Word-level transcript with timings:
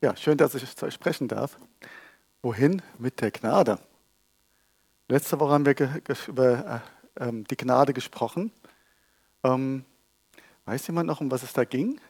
Ja, 0.00 0.16
schön, 0.16 0.36
dass 0.36 0.54
ich 0.54 0.76
zu 0.76 0.86
euch 0.86 0.94
sprechen 0.94 1.28
darf. 1.28 1.56
Wohin 2.42 2.82
mit 2.98 3.20
der 3.20 3.30
Gnade? 3.30 3.78
Letzte 5.08 5.38
Woche 5.40 5.52
haben 5.52 5.66
wir 5.66 6.02
über 6.28 6.82
äh, 7.16 7.24
ähm, 7.24 7.44
die 7.44 7.56
Gnade 7.56 7.92
gesprochen. 7.92 8.52
Ähm, 9.42 9.84
weiß 10.66 10.86
jemand 10.88 11.06
noch, 11.06 11.20
um 11.20 11.30
was 11.30 11.42
es 11.42 11.52
da 11.52 11.64
ging? 11.64 12.00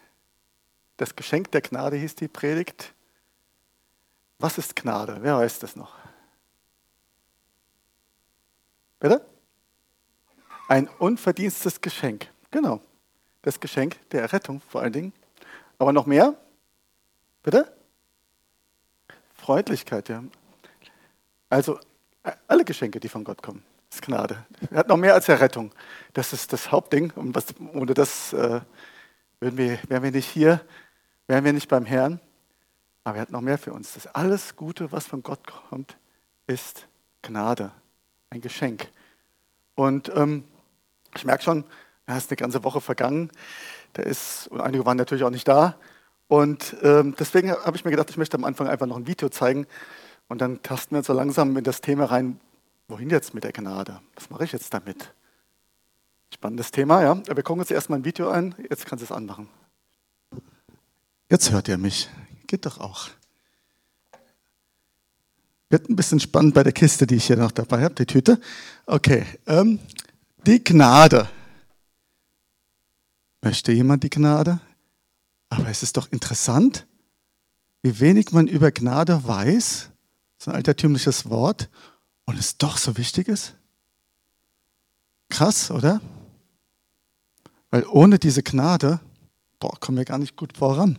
Das 0.96 1.14
Geschenk 1.14 1.50
der 1.52 1.60
Gnade 1.60 1.96
hieß 1.96 2.14
die 2.16 2.28
Predigt. 2.28 2.94
Was 4.38 4.58
ist 4.58 4.76
Gnade? 4.76 5.18
Wer 5.20 5.36
weiß 5.36 5.58
das 5.60 5.76
noch? 5.76 5.94
Bitte? 9.00 9.24
Ein 10.68 10.88
unverdienstes 10.98 11.80
Geschenk. 11.80 12.28
Genau. 12.50 12.80
Das 13.42 13.60
Geschenk 13.60 13.98
der 14.10 14.22
Errettung 14.22 14.60
vor 14.68 14.80
allen 14.80 14.92
Dingen. 14.92 15.12
Aber 15.78 15.92
noch 15.92 16.06
mehr? 16.06 16.34
Bitte? 17.44 17.70
Freundlichkeit, 19.34 20.08
ja. 20.08 20.24
Also 21.50 21.78
alle 22.48 22.64
Geschenke, 22.64 22.98
die 22.98 23.10
von 23.10 23.22
Gott 23.22 23.42
kommen, 23.42 23.62
ist 23.90 24.00
Gnade. 24.00 24.46
Er 24.70 24.78
hat 24.78 24.88
noch 24.88 24.96
mehr 24.96 25.12
als 25.12 25.28
Errettung. 25.28 25.70
Das 26.14 26.32
ist 26.32 26.54
das 26.54 26.72
Hauptding. 26.72 27.12
Und 27.14 27.34
was, 27.34 27.54
ohne 27.74 27.92
das 27.92 28.32
äh, 28.32 28.62
wir, 29.40 29.78
wären 29.88 30.02
wir 30.02 30.10
nicht 30.10 30.28
hier, 30.28 30.62
wären 31.26 31.44
wir 31.44 31.52
nicht 31.52 31.68
beim 31.68 31.84
Herrn. 31.84 32.18
Aber 33.04 33.18
er 33.18 33.22
hat 33.22 33.30
noch 33.30 33.42
mehr 33.42 33.58
für 33.58 33.74
uns. 33.74 33.92
Das 33.92 34.06
alles 34.06 34.56
Gute, 34.56 34.90
was 34.90 35.06
von 35.06 35.22
Gott 35.22 35.46
kommt, 35.46 35.98
ist 36.46 36.88
Gnade, 37.20 37.72
ein 38.30 38.40
Geschenk. 38.40 38.88
Und 39.74 40.10
ähm, 40.16 40.44
ich 41.14 41.26
merke 41.26 41.44
schon, 41.44 41.64
ja, 42.08 42.16
ist 42.16 42.30
eine 42.30 42.36
ganze 42.36 42.64
Woche 42.64 42.80
vergangen. 42.80 43.30
Da 43.92 44.02
ist, 44.02 44.48
und 44.48 44.62
einige 44.62 44.86
waren 44.86 44.96
natürlich 44.96 45.24
auch 45.24 45.30
nicht 45.30 45.46
da. 45.46 45.76
Und 46.28 46.76
ähm, 46.82 47.14
deswegen 47.18 47.52
habe 47.52 47.76
ich 47.76 47.84
mir 47.84 47.90
gedacht, 47.90 48.10
ich 48.10 48.16
möchte 48.16 48.36
am 48.36 48.44
Anfang 48.44 48.68
einfach 48.68 48.86
noch 48.86 48.96
ein 48.96 49.06
Video 49.06 49.28
zeigen. 49.28 49.66
Und 50.28 50.40
dann 50.40 50.62
tasten 50.62 50.94
wir 50.94 51.02
so 51.02 51.12
langsam 51.12 51.56
in 51.56 51.64
das 51.64 51.80
Thema 51.80 52.06
rein, 52.06 52.40
wohin 52.88 53.10
jetzt 53.10 53.34
mit 53.34 53.44
der 53.44 53.52
Gnade? 53.52 54.00
Was 54.16 54.30
mache 54.30 54.44
ich 54.44 54.52
jetzt 54.52 54.72
damit? 54.72 55.12
Spannendes 56.32 56.70
Thema, 56.70 57.02
ja. 57.02 57.22
Wir 57.26 57.42
gucken 57.42 57.60
uns 57.60 57.70
erstmal 57.70 58.00
ein 58.00 58.04
Video 58.04 58.30
an. 58.30 58.54
Jetzt 58.68 58.86
kannst 58.86 59.02
du 59.02 59.06
es 59.06 59.12
anmachen. 59.12 59.48
Jetzt 61.30 61.52
hört 61.52 61.68
ihr 61.68 61.78
mich. 61.78 62.10
Geht 62.46 62.66
doch 62.66 62.78
auch. 62.78 63.08
Wird 65.70 65.88
ein 65.88 65.96
bisschen 65.96 66.20
spannend 66.20 66.54
bei 66.54 66.62
der 66.62 66.72
Kiste, 66.72 67.06
die 67.06 67.16
ich 67.16 67.26
hier 67.26 67.36
noch 67.36 67.52
dabei 67.52 67.82
habe, 67.82 67.94
die 67.94 68.06
Tüte. 68.06 68.40
Okay, 68.86 69.24
ähm, 69.46 69.78
die 70.46 70.62
Gnade. 70.62 71.28
Möchte 73.42 73.72
jemand 73.72 74.02
die 74.02 74.10
Gnade? 74.10 74.60
Aber 75.56 75.68
es 75.68 75.82
ist 75.82 75.96
doch 75.96 76.10
interessant, 76.10 76.86
wie 77.82 78.00
wenig 78.00 78.32
man 78.32 78.48
über 78.48 78.72
Gnade 78.72 79.26
weiß. 79.26 79.90
Ist 80.38 80.48
ein 80.48 80.54
altertümliches 80.54 81.30
Wort 81.30 81.70
und 82.24 82.38
es 82.38 82.58
doch 82.58 82.76
so 82.76 82.96
wichtig 82.96 83.28
ist. 83.28 83.54
Krass, 85.28 85.70
oder? 85.70 86.00
Weil 87.70 87.86
ohne 87.86 88.18
diese 88.18 88.42
Gnade, 88.42 89.00
boah, 89.60 89.78
kommen 89.78 89.98
wir 89.98 90.04
gar 90.04 90.18
nicht 90.18 90.36
gut 90.36 90.56
voran. 90.56 90.98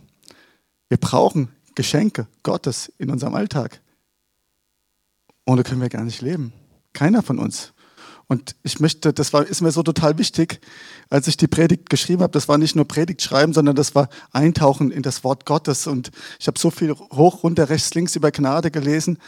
Wir 0.88 0.98
brauchen 0.98 1.48
Geschenke 1.74 2.26
Gottes 2.42 2.92
in 2.98 3.10
unserem 3.10 3.34
Alltag. 3.34 3.82
Ohne 5.44 5.64
können 5.64 5.80
wir 5.80 5.88
gar 5.90 6.04
nicht 6.04 6.22
leben. 6.22 6.52
Keiner 6.92 7.22
von 7.22 7.38
uns. 7.38 7.74
Und 8.28 8.56
ich 8.64 8.80
möchte, 8.80 9.12
das 9.12 9.32
war, 9.32 9.46
ist 9.46 9.60
mir 9.60 9.70
so 9.70 9.84
total 9.84 10.18
wichtig, 10.18 10.60
als 11.10 11.28
ich 11.28 11.36
die 11.36 11.46
Predigt 11.46 11.88
geschrieben 11.88 12.22
habe, 12.22 12.32
das 12.32 12.48
war 12.48 12.58
nicht 12.58 12.74
nur 12.74 12.86
Predigt 12.86 13.22
schreiben, 13.22 13.52
sondern 13.52 13.76
das 13.76 13.94
war 13.94 14.08
Eintauchen 14.32 14.90
in 14.90 15.02
das 15.02 15.22
Wort 15.22 15.46
Gottes. 15.46 15.86
Und 15.86 16.10
ich 16.40 16.48
habe 16.48 16.58
so 16.58 16.70
viel 16.70 16.92
hoch, 16.94 17.44
runter, 17.44 17.68
rechts, 17.68 17.94
links 17.94 18.16
über 18.16 18.32
Gnade 18.32 18.72
gelesen. 18.72 19.18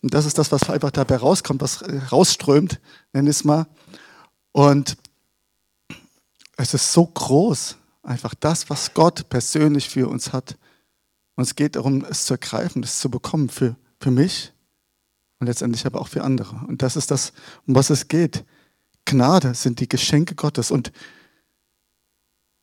Und 0.00 0.14
das 0.14 0.24
ist 0.24 0.38
das, 0.38 0.50
was 0.50 0.70
einfach 0.70 0.90
dabei 0.90 1.16
rauskommt, 1.16 1.60
was 1.60 1.82
äh, 1.82 1.98
rausströmt, 2.10 2.80
nenne 3.12 3.28
ich 3.28 3.36
es 3.36 3.44
mal. 3.44 3.66
Und 4.52 4.96
es 6.56 6.72
ist 6.72 6.92
so 6.92 7.04
groß, 7.04 7.76
einfach 8.02 8.34
das, 8.34 8.70
was 8.70 8.94
Gott 8.94 9.28
persönlich 9.28 9.90
für 9.90 10.08
uns 10.08 10.32
hat. 10.32 10.56
Und 11.34 11.44
es 11.44 11.54
geht 11.54 11.76
darum, 11.76 12.04
es 12.08 12.24
zu 12.24 12.34
ergreifen, 12.34 12.82
es 12.82 12.98
zu 12.98 13.10
bekommen 13.10 13.50
für, 13.50 13.76
für 14.00 14.10
mich 14.10 14.52
und 15.38 15.46
letztendlich 15.46 15.86
aber 15.86 16.00
auch 16.00 16.08
für 16.08 16.24
andere. 16.24 16.64
Und 16.66 16.82
das 16.82 16.96
ist 16.96 17.10
das, 17.10 17.32
um 17.66 17.74
was 17.74 17.90
es 17.90 18.08
geht. 18.08 18.44
Gnade 19.04 19.54
sind 19.54 19.80
die 19.80 19.88
Geschenke 19.88 20.34
Gottes 20.34 20.70
und 20.70 20.92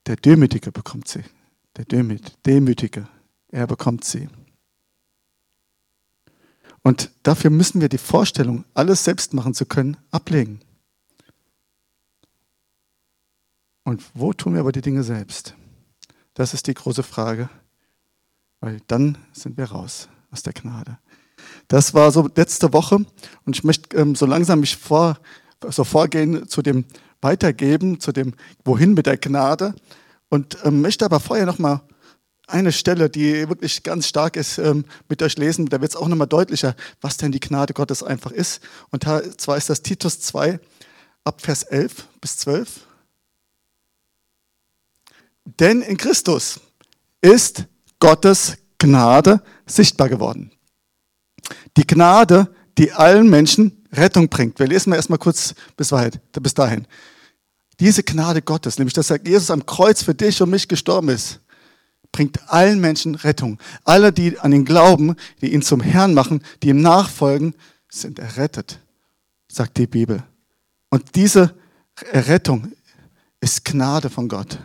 der 0.05 0.15
Demütige 0.15 0.71
bekommt 0.71 1.07
sie. 1.07 1.23
Der 1.77 1.85
Demütige, 1.85 3.07
er 3.49 3.67
bekommt 3.67 4.03
sie. 4.03 4.29
Und 6.83 7.09
dafür 7.23 7.49
müssen 7.49 7.81
wir 7.81 7.89
die 7.89 7.97
Vorstellung, 7.97 8.63
alles 8.75 9.03
selbst 9.03 9.33
machen 9.33 9.55
zu 9.55 9.65
können, 9.65 9.97
ablegen. 10.11 10.59
Und 13.83 14.03
wo 14.13 14.33
tun 14.33 14.53
wir 14.53 14.59
aber 14.59 14.71
die 14.71 14.81
Dinge 14.81 15.03
selbst? 15.03 15.55
Das 16.35 16.53
ist 16.53 16.67
die 16.67 16.73
große 16.73 17.03
Frage, 17.03 17.49
weil 18.59 18.81
dann 18.87 19.17
sind 19.31 19.57
wir 19.57 19.65
raus 19.65 20.09
aus 20.29 20.43
der 20.43 20.53
Gnade. 20.53 20.99
Das 21.67 21.93
war 21.93 22.11
so 22.11 22.29
letzte 22.35 22.73
Woche 22.73 23.05
und 23.45 23.55
ich 23.55 23.63
möchte 23.63 23.97
ähm, 23.97 24.15
so 24.15 24.25
langsam 24.25 24.59
mich 24.59 24.77
vor, 24.77 25.17
so 25.69 25.83
vorgehen 25.83 26.47
zu 26.47 26.61
dem 26.61 26.85
Weitergeben, 27.21 27.99
zu 27.99 28.11
dem 28.11 28.33
Wohin 28.63 28.93
mit 28.93 29.07
der 29.07 29.17
Gnade 29.17 29.73
und 30.29 30.57
ähm, 30.63 30.81
möchte 30.81 31.05
aber 31.05 31.19
vorher 31.19 31.45
noch 31.45 31.59
mal 31.59 31.81
eine 32.47 32.71
Stelle, 32.71 33.09
die 33.09 33.49
wirklich 33.49 33.83
ganz 33.83 34.07
stark 34.07 34.35
ist, 34.35 34.59
ähm, 34.59 34.85
mit 35.09 35.23
euch 35.23 35.37
lesen. 35.37 35.65
Da 35.65 35.81
wird 35.81 35.91
es 35.91 35.95
auch 35.95 36.07
nochmal 36.07 36.27
deutlicher, 36.27 36.75
was 37.01 37.17
denn 37.17 37.31
die 37.31 37.39
Gnade 37.39 37.73
Gottes 37.73 38.03
einfach 38.03 38.31
ist. 38.31 38.61
Und 38.91 39.03
zwar 39.03 39.57
ist 39.57 39.69
das 39.69 39.81
Titus 39.81 40.19
2 40.19 40.59
ab 41.23 41.41
Vers 41.41 41.63
11 41.63 42.07
bis 42.21 42.37
12. 42.37 42.81
Denn 45.59 45.81
in 45.81 45.97
Christus 45.97 46.59
ist 47.21 47.65
Gottes 47.99 48.57
Gnade 48.77 49.41
sichtbar 49.65 50.09
geworden. 50.09 50.51
Die 51.77 51.87
Gnade, 51.87 52.49
die 52.77 52.91
allen 52.91 53.29
Menschen 53.29 53.85
Rettung 53.91 54.29
bringt. 54.29 54.59
Wir 54.59 54.67
lesen 54.67 54.89
mal 54.89 54.97
erstmal 54.97 55.19
kurz 55.19 55.55
bis, 55.77 55.89
dahin. 55.89 56.87
Diese 57.79 58.03
Gnade 58.03 58.41
Gottes, 58.41 58.77
nämlich 58.77 58.93
dass 58.93 59.09
Jesus 59.09 59.51
am 59.51 59.65
Kreuz 59.65 60.03
für 60.03 60.13
dich 60.13 60.41
und 60.41 60.49
mich 60.49 60.67
gestorben 60.67 61.09
ist, 61.09 61.39
bringt 62.11 62.49
allen 62.49 62.79
Menschen 62.79 63.15
Rettung. 63.15 63.59
Alle, 63.83 64.13
die 64.13 64.39
an 64.39 64.53
ihn 64.53 64.63
glauben, 64.63 65.15
die 65.41 65.53
ihn 65.53 65.61
zum 65.61 65.81
Herrn 65.81 66.13
machen, 66.13 66.41
die 66.63 66.69
ihm 66.69 66.81
nachfolgen, 66.81 67.55
sind 67.89 68.19
errettet, 68.19 68.79
sagt 69.49 69.77
die 69.77 69.87
Bibel. 69.87 70.23
Und 70.89 71.15
diese 71.15 71.55
Errettung 72.11 72.71
ist 73.41 73.65
Gnade 73.65 74.09
von 74.09 74.29
Gott. 74.29 74.59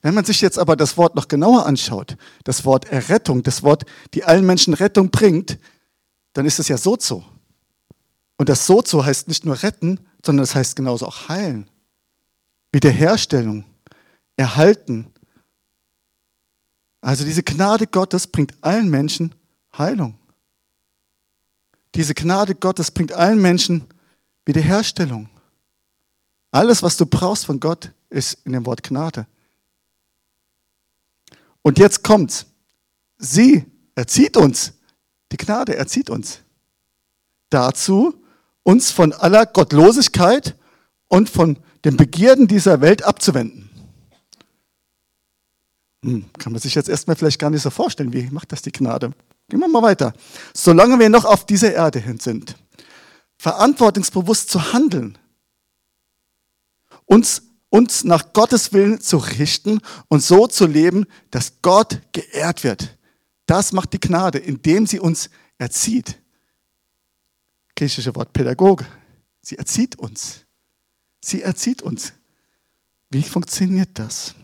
Wenn 0.00 0.14
man 0.14 0.24
sich 0.24 0.40
jetzt 0.40 0.58
aber 0.58 0.76
das 0.76 0.96
Wort 0.96 1.14
noch 1.14 1.28
genauer 1.28 1.66
anschaut, 1.66 2.16
das 2.44 2.64
Wort 2.64 2.90
Errettung, 2.90 3.42
das 3.42 3.62
Wort, 3.62 3.84
die 4.14 4.24
allen 4.24 4.46
Menschen 4.46 4.74
Rettung 4.74 5.10
bringt, 5.10 5.58
dann 6.32 6.46
ist 6.46 6.58
es 6.58 6.68
ja 6.68 6.76
Sozo. 6.76 7.24
Und 8.36 8.48
das 8.48 8.66
Sozo 8.66 9.04
heißt 9.04 9.28
nicht 9.28 9.44
nur 9.44 9.62
retten, 9.62 10.00
sondern 10.24 10.44
es 10.44 10.54
heißt 10.54 10.76
genauso 10.76 11.06
auch 11.06 11.28
heilen. 11.28 11.68
Wiederherstellung, 12.72 13.64
erhalten. 14.36 15.12
Also 17.00 17.24
diese 17.24 17.42
Gnade 17.42 17.86
Gottes 17.86 18.26
bringt 18.26 18.54
allen 18.62 18.88
Menschen 18.88 19.34
Heilung. 19.76 20.18
Diese 21.94 22.14
Gnade 22.14 22.54
Gottes 22.54 22.90
bringt 22.90 23.12
allen 23.12 23.40
Menschen 23.40 23.86
Wiederherstellung. 24.46 25.28
Alles, 26.50 26.82
was 26.82 26.96
du 26.96 27.06
brauchst 27.06 27.46
von 27.46 27.60
Gott, 27.60 27.92
ist 28.10 28.38
in 28.44 28.52
dem 28.52 28.66
Wort 28.66 28.82
Gnade. 28.82 29.26
Und 31.62 31.78
jetzt 31.78 32.02
kommt's. 32.02 32.46
Sie 33.18 33.64
erzieht 33.94 34.36
uns. 34.36 34.72
Die 35.32 35.38
Gnade 35.38 35.76
erzieht 35.76 36.10
uns. 36.10 36.40
Dazu, 37.50 38.14
uns 38.62 38.90
von 38.90 39.12
aller 39.12 39.46
Gottlosigkeit 39.46 40.56
und 41.08 41.28
von 41.28 41.58
den 41.84 41.96
Begierden 41.96 42.46
dieser 42.46 42.80
Welt 42.80 43.02
abzuwenden. 43.02 43.70
Hm, 46.04 46.26
kann 46.38 46.52
man 46.52 46.60
sich 46.60 46.74
jetzt 46.74 46.88
erstmal 46.88 47.16
vielleicht 47.16 47.38
gar 47.38 47.50
nicht 47.50 47.62
so 47.62 47.70
vorstellen. 47.70 48.12
Wie 48.12 48.28
macht 48.30 48.52
das 48.52 48.62
die 48.62 48.72
Gnade? 48.72 49.12
Gehen 49.48 49.60
wir 49.60 49.68
mal 49.68 49.82
weiter. 49.82 50.12
Solange 50.52 50.98
wir 50.98 51.08
noch 51.08 51.24
auf 51.24 51.46
dieser 51.46 51.72
Erde 51.72 51.98
hin 51.98 52.18
sind, 52.18 52.56
verantwortungsbewusst 53.38 54.50
zu 54.50 54.72
handeln, 54.72 55.18
uns, 57.06 57.42
uns 57.70 58.04
nach 58.04 58.32
Gottes 58.32 58.72
Willen 58.72 59.00
zu 59.00 59.16
richten 59.16 59.80
und 60.08 60.22
so 60.22 60.46
zu 60.46 60.66
leben, 60.66 61.06
dass 61.30 61.62
Gott 61.62 62.00
geehrt 62.12 62.64
wird. 62.64 62.96
Das 63.46 63.72
macht 63.72 63.92
die 63.92 64.00
Gnade, 64.00 64.38
indem 64.38 64.86
sie 64.86 65.00
uns 65.00 65.30
erzieht. 65.58 66.18
Griechische 67.74 68.14
Wort 68.14 68.32
Pädagoge. 68.32 68.86
Sie 69.40 69.58
erzieht 69.58 69.96
uns. 69.96 70.44
Sie 71.20 71.42
erzieht 71.42 71.82
uns. 71.82 72.12
Wie 73.10 73.22
funktioniert 73.22 73.90
das? 73.98 74.34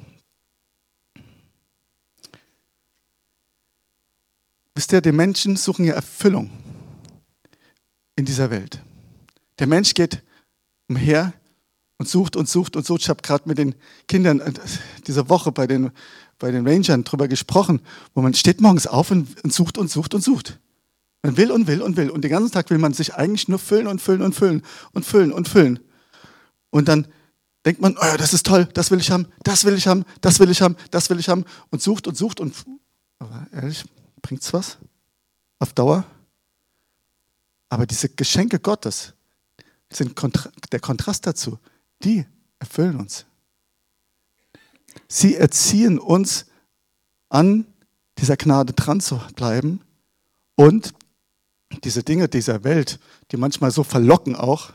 Wisst 4.75 4.93
ihr, 4.93 5.01
die 5.01 5.13
Menschen 5.13 5.57
suchen 5.57 5.85
ja 5.85 5.95
Erfüllung 5.95 6.51
in 8.15 8.25
dieser 8.25 8.51
Welt. 8.51 8.81
Der 9.59 9.67
Mensch 9.67 9.95
geht 9.95 10.23
umher 10.89 11.33
und 11.99 12.09
sucht 12.09 12.37
und 12.37 12.49
sucht 12.49 12.77
und 12.77 12.87
sucht. 12.87 13.03
Ich 13.03 13.09
habe 13.09 13.23
gerade 13.23 13.49
mit 13.49 13.59
den 13.59 13.75
Kindern 14.07 14.41
äh, 14.41 14.53
diese 15.07 15.29
Woche 15.29 15.53
bei 15.53 15.67
den, 15.67 15.91
bei 16.39 16.51
den 16.51 16.67
Rangern 16.67 17.05
drüber 17.05 17.29
gesprochen, 17.29 17.81
wo 18.15 18.23
man 18.23 18.35
steht 18.35 18.61
morgens 18.61 18.87
auf 18.87 19.11
und, 19.11 19.29
sucht 19.53 19.77
und 19.77 19.91
sucht 19.91 20.15
und 20.15 20.23
sucht. 20.23 20.61
Man 21.23 21.37
will 21.37 21.51
und 21.51 21.67
will 21.67 21.83
und 21.83 21.97
will. 21.97 22.11
Und 22.11 22.23
den 22.23 22.31
ganzen 22.31 22.53
Tag 22.53 22.71
will 22.71 22.79
man 22.79 22.95
sich 22.95 23.15
eigentlich 23.15 23.49
nur 23.49 23.59
füllen 23.59 23.89
und 23.89 24.01
füllen 24.01 24.23
und 24.23 24.35
füllen 24.35 24.63
und 24.93 25.05
füllen 25.05 25.33
und 25.33 25.49
füllen. 25.49 25.81
Und 26.71 26.87
dann 26.87 27.09
denkt 27.67 27.81
man, 27.81 27.97
oh, 27.99 28.17
das 28.17 28.33
ist 28.33 28.47
toll, 28.47 28.69
das 28.75 28.93
will 28.93 29.01
ich 29.01 29.11
haben, 29.11 29.27
das 29.43 29.65
will 29.65 29.75
ich 29.75 29.89
haben, 29.89 30.05
das 30.21 30.39
will 30.39 30.51
ich 30.51 30.63
haben, 30.63 30.77
das 30.93 31.11
will 31.11 31.19
ich 31.19 31.29
haben. 31.29 31.45
Und 31.71 31.83
sucht 31.83 32.07
und 32.07 32.17
sucht 32.17 32.39
und, 32.39 32.55
aber 33.19 33.49
ehrlich, 33.53 33.85
bringt's 34.23 34.53
was? 34.53 34.79
Auf 35.59 35.73
Dauer? 35.73 36.05
Aber 37.69 37.85
diese 37.85 38.09
Geschenke 38.09 38.61
Gottes 38.61 39.13
sind 39.91 40.15
der 40.71 40.81
Kontrast 40.81 41.27
dazu 41.27 41.59
die 42.05 42.27
erfüllen 42.59 42.97
uns. 42.97 43.27
Sie 45.09 45.37
erziehen 45.37 45.99
uns 45.99 46.47
an 47.29 47.67
dieser 48.19 48.37
Gnade 48.37 48.73
dran 48.73 49.01
zu 49.01 49.21
bleiben 49.35 49.81
und 50.55 50.95
diese 51.85 52.03
Dinge 52.03 52.29
dieser 52.29 52.65
Welt, 52.65 52.99
die 53.31 53.37
manchmal 53.37 53.71
so 53.71 53.85
verlocken 53.85 54.35
auch, 54.35 54.73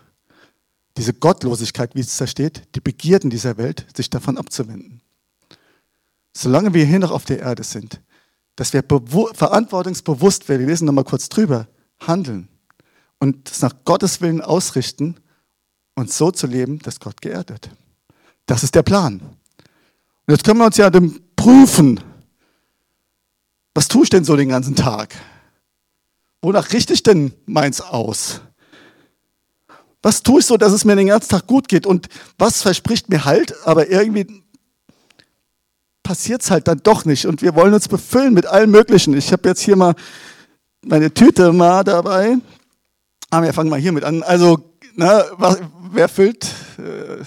diese 0.97 1.13
Gottlosigkeit, 1.13 1.95
wie 1.95 2.01
es 2.01 2.17
da 2.17 2.27
steht, 2.27 2.75
die 2.75 2.79
Begierden 2.79 3.29
dieser 3.29 3.57
Welt, 3.57 3.85
sich 3.95 4.09
davon 4.09 4.37
abzuwenden. 4.37 5.01
Solange 6.33 6.73
wir 6.73 6.85
hier 6.85 6.99
noch 6.99 7.11
auf 7.11 7.25
der 7.25 7.39
Erde 7.39 7.63
sind, 7.63 7.99
dass 8.55 8.73
wir 8.73 8.83
verantwortungsbewusst, 8.83 10.47
wir 10.47 10.59
lesen 10.59 10.85
nochmal 10.85 11.03
kurz 11.03 11.29
drüber, 11.29 11.67
handeln 11.99 12.47
und 13.19 13.49
es 13.49 13.61
nach 13.61 13.73
Gottes 13.85 14.21
Willen 14.21 14.41
ausrichten, 14.41 15.15
und 15.95 16.11
so 16.11 16.31
zu 16.31 16.47
leben, 16.47 16.79
dass 16.79 16.99
Gott 16.99 17.21
geehrt 17.21 17.49
wird. 17.49 17.69
Das 18.45 18.63
ist 18.63 18.75
der 18.75 18.83
Plan. 18.83 19.19
Und 19.19 20.31
jetzt 20.31 20.43
können 20.43 20.59
wir 20.59 20.65
uns 20.65 20.77
ja 20.77 20.89
dem 20.89 21.21
prüfen. 21.35 21.99
Was 23.73 23.87
tue 23.87 24.03
ich 24.03 24.09
denn 24.09 24.23
so 24.23 24.35
den 24.35 24.49
ganzen 24.49 24.75
Tag? 24.75 25.15
Wonach 26.41 26.73
richte 26.73 26.93
ich 26.93 27.03
denn 27.03 27.33
meins 27.45 27.81
aus? 27.81 28.41
Was 30.01 30.21
tue 30.21 30.41
ich 30.41 30.45
so, 30.45 30.57
dass 30.57 30.73
es 30.73 30.83
mir 30.83 30.95
den 30.95 31.07
ganzen 31.07 31.29
Tag 31.29 31.47
gut 31.47 31.67
geht? 31.67 31.85
Und 31.85 32.07
was 32.37 32.61
verspricht 32.61 33.09
mir 33.09 33.25
Halt, 33.25 33.55
aber 33.65 33.89
irgendwie 33.89 34.43
passiert 36.03 36.41
es 36.41 36.51
halt 36.51 36.67
dann 36.67 36.81
doch 36.83 37.05
nicht. 37.05 37.25
Und 37.25 37.41
wir 37.41 37.55
wollen 37.55 37.73
uns 37.73 37.87
befüllen 37.87 38.33
mit 38.33 38.45
allem 38.45 38.71
Möglichen. 38.71 39.15
Ich 39.15 39.31
habe 39.31 39.47
jetzt 39.47 39.61
hier 39.61 39.77
mal 39.77 39.95
meine 40.81 41.13
Tüte 41.13 41.53
mal 41.53 41.83
dabei. 41.83 42.37
Ah, 43.29 43.41
wir 43.41 43.53
fangen 43.53 43.69
mal 43.69 43.79
hiermit 43.79 44.03
an. 44.03 44.21
Also 44.21 44.72
na, 44.95 45.23
was, 45.33 45.59
wer 45.91 46.09
füllt, 46.09 46.45
äh, 46.77 47.23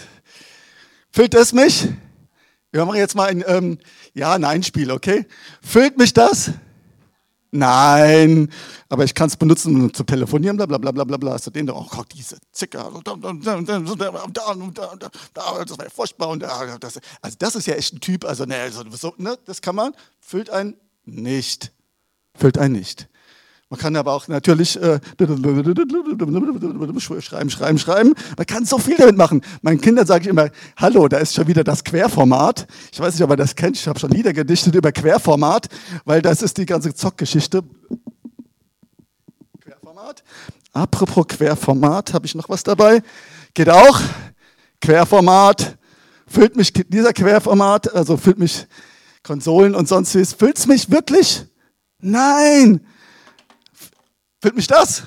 füllt 1.10 1.34
es 1.34 1.52
mich? 1.52 1.88
Wir 2.72 2.84
machen 2.84 2.98
jetzt 2.98 3.14
mal 3.14 3.28
ein 3.28 3.44
ähm, 3.46 3.78
Ja-Nein-Spiel, 4.14 4.90
okay? 4.90 5.26
Füllt 5.62 5.98
mich 5.98 6.12
das? 6.12 6.50
Nein, 7.50 8.52
aber 8.88 9.04
ich 9.04 9.14
kann 9.14 9.28
es 9.28 9.36
benutzen, 9.36 9.74
um 9.76 9.94
zu 9.94 10.04
telefonieren, 10.04 10.56
bla 10.56 10.66
bla 10.66 10.78
bla 10.78 10.92
bla 10.92 11.04
bla 11.04 11.16
bla. 11.16 11.32
Also 11.32 11.50
den, 11.50 11.70
oh 11.70 11.86
Gott, 11.88 12.08
diese 12.12 12.36
Zicker, 12.52 12.90
das 13.04 13.14
war 15.78 15.90
furchtbar. 15.90 16.28
Und, 16.28 16.42
das, 16.42 17.00
also 17.22 17.36
das 17.38 17.54
ist 17.54 17.66
ja 17.66 17.74
echt 17.74 17.94
ein 17.94 18.00
Typ, 18.00 18.24
also 18.24 18.44
ne, 18.44 18.70
ne, 19.16 19.38
das 19.44 19.62
kann 19.62 19.76
man, 19.76 19.94
füllt 20.20 20.50
einen 20.50 20.74
nicht. 21.04 21.72
Füllt 22.34 22.58
einen 22.58 22.74
nicht. 22.74 23.08
Man 23.68 23.80
kann 23.80 23.96
aber 23.96 24.12
auch 24.12 24.28
natürlich 24.28 24.80
äh, 24.80 25.00
schreiben, 27.20 27.50
schreiben, 27.50 27.78
schreiben. 27.78 28.14
Man 28.36 28.46
kann 28.46 28.64
so 28.64 28.78
viel 28.78 28.96
damit 28.96 29.16
machen. 29.16 29.42
Meinen 29.60 29.80
Kindern 29.80 30.06
sage 30.06 30.22
ich 30.22 30.28
immer, 30.28 30.50
hallo, 30.76 31.08
da 31.08 31.18
ist 31.18 31.34
schon 31.34 31.48
wieder 31.48 31.64
das 31.64 31.82
Querformat. 31.82 32.68
Ich 32.92 33.00
weiß 33.00 33.14
nicht, 33.14 33.24
ob 33.24 33.30
ihr 33.30 33.36
das 33.36 33.56
kennt. 33.56 33.76
Ich 33.76 33.88
habe 33.88 33.98
schon 33.98 34.10
Lieder 34.10 34.32
gedichtet 34.32 34.76
über 34.76 34.92
Querformat, 34.92 35.66
weil 36.04 36.22
das 36.22 36.42
ist 36.42 36.58
die 36.58 36.66
ganze 36.66 36.94
Zockgeschichte. 36.94 37.64
Querformat. 39.60 40.22
Apropos 40.72 41.26
Querformat, 41.26 42.14
habe 42.14 42.26
ich 42.26 42.36
noch 42.36 42.48
was 42.48 42.62
dabei? 42.62 43.02
Geht 43.52 43.68
auch. 43.68 44.00
Querformat. 44.80 45.76
Füllt 46.28 46.54
mich 46.54 46.72
dieser 46.72 47.12
Querformat, 47.12 47.92
also 47.92 48.16
füllt 48.16 48.38
mich 48.38 48.66
Konsolen 49.24 49.74
und 49.74 49.88
sonstiges. 49.88 50.34
Füllt 50.34 50.56
es 50.56 50.68
mich 50.68 50.88
wirklich? 50.88 51.44
Nein. 52.00 52.80
Füllt 54.46 54.54
mich 54.54 54.68
das? 54.68 55.02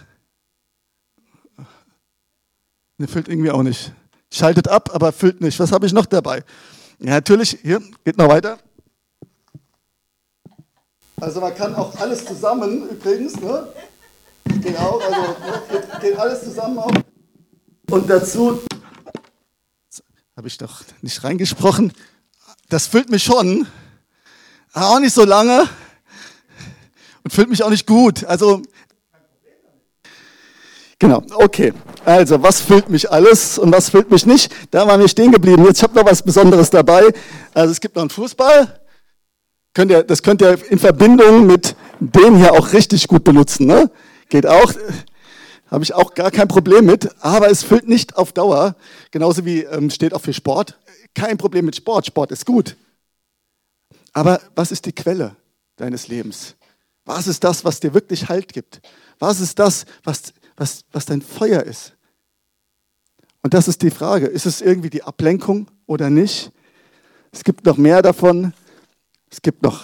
Ne, 2.98 3.08
füllt 3.08 3.30
irgendwie 3.30 3.52
auch 3.52 3.64
nicht. 3.64 3.94
Schaltet 4.30 4.68
ab, 4.68 4.94
aber 4.94 5.14
füllt 5.14 5.40
nicht. 5.40 5.58
Was 5.62 5.72
habe 5.72 5.86
ich 5.86 5.94
noch 5.94 6.06
dabei? 6.06 6.44
Ja, 7.00 7.12
natürlich, 7.12 7.58
hier, 7.62 7.82
geht 8.04 8.18
noch 8.18 8.28
weiter. 8.28 8.60
Also 11.22 11.40
man 11.40 11.56
kann 11.56 11.74
auch 11.74 11.96
alles 12.02 12.26
zusammen 12.26 12.90
übrigens, 12.90 13.40
ne? 13.40 13.72
Geht 14.62 14.78
also 14.78 15.00
ne, 15.10 15.36
geht, 16.02 16.20
alles 16.20 16.44
zusammen 16.44 16.78
auch. 16.78 16.92
Und 17.92 18.10
dazu 18.10 18.62
habe 20.36 20.50
ich 20.50 20.58
doch 20.58 20.84
nicht 21.02 21.24
reingesprochen. 21.24 21.94
Das 22.68 22.88
füllt 22.88 23.10
mich 23.10 23.24
schon, 23.24 23.68
auch 24.74 25.00
nicht 25.00 25.14
so 25.14 25.24
lange 25.24 25.66
und 27.24 27.32
füllt 27.32 27.50
mich 27.50 27.64
auch 27.64 27.70
nicht 27.70 27.88
gut. 27.88 28.26
Also 28.26 28.64
Genau, 31.00 31.24
okay. 31.36 31.74
Also, 32.04 32.44
was 32.44 32.60
füllt 32.60 32.90
mich 32.90 33.10
alles 33.10 33.58
und 33.58 33.72
was 33.72 33.90
füllt 33.90 34.12
mich 34.12 34.26
nicht? 34.26 34.54
Da 34.70 34.86
waren 34.86 35.00
wir 35.00 35.08
stehen 35.08 35.32
geblieben. 35.32 35.64
Jetzt 35.66 35.82
habe 35.82 35.94
ich 35.94 36.04
noch 36.04 36.12
was 36.12 36.22
Besonderes 36.22 36.70
dabei. 36.70 37.04
Also, 37.54 37.72
es 37.72 37.80
gibt 37.80 37.96
noch 37.96 38.04
einen 38.04 38.10
Fußball. 38.10 38.82
Könnt 39.74 39.92
ihr, 39.92 40.04
das 40.04 40.22
könnt 40.24 40.42
ihr 40.42 40.60
in 40.70 40.78
Verbindung 40.78 41.48
mit 41.48 41.76
dem 42.02 42.36
hier 42.36 42.52
auch 42.52 42.74
richtig 42.74 43.08
gut 43.08 43.24
benutzen. 43.24 43.66
Ne? 43.66 43.90
Geht 44.28 44.46
auch. 44.46 44.74
Habe 45.72 45.84
ich 45.84 45.94
auch 45.94 46.16
gar 46.16 46.32
kein 46.32 46.50
Problem 46.50 46.86
mit. 46.86 47.10
Aber 47.24 47.50
es 47.50 47.64
füllt 47.64 47.88
nicht 47.88 48.18
auf 48.18 48.34
Dauer. 48.34 48.76
Genauso 49.12 49.46
wie 49.46 49.62
ähm, 49.62 49.90
steht 49.90 50.14
auch 50.14 50.22
für 50.22 50.34
Sport. 50.34 50.78
Kein 51.14 51.38
Problem 51.38 51.66
mit 51.66 51.78
Sport. 51.78 52.08
Sport 52.08 52.32
ist 52.32 52.46
gut. 52.46 52.76
Aber 54.12 54.42
was 54.56 54.72
ist 54.72 54.86
die 54.86 54.92
Quelle 54.92 55.36
deines 55.78 56.08
Lebens? 56.08 56.56
Was 57.06 57.28
ist 57.28 57.44
das, 57.44 57.64
was 57.64 57.80
dir 57.80 57.94
wirklich 57.94 58.28
Halt 58.28 58.52
gibt? 58.52 58.82
Was 59.20 59.40
ist 59.40 59.60
das, 59.60 59.86
was 60.04 60.34
was, 60.60 60.84
was 60.92 61.06
dein 61.06 61.22
Feuer 61.22 61.64
ist. 61.64 61.94
Und 63.42 63.54
das 63.54 63.68
ist 63.68 63.82
die 63.82 63.92
Frage. 63.92 64.28
Ist 64.28 64.46
es 64.46 64.62
irgendwie 64.62 64.90
die 64.90 65.04
Ablenkung 65.04 65.72
oder 65.86 66.10
nicht? 66.10 66.52
Es 67.32 67.44
gibt 67.44 67.66
noch 67.66 67.78
mehr 67.78 68.02
davon. 68.02 68.54
Es 69.32 69.42
gibt 69.42 69.64
noch 69.64 69.84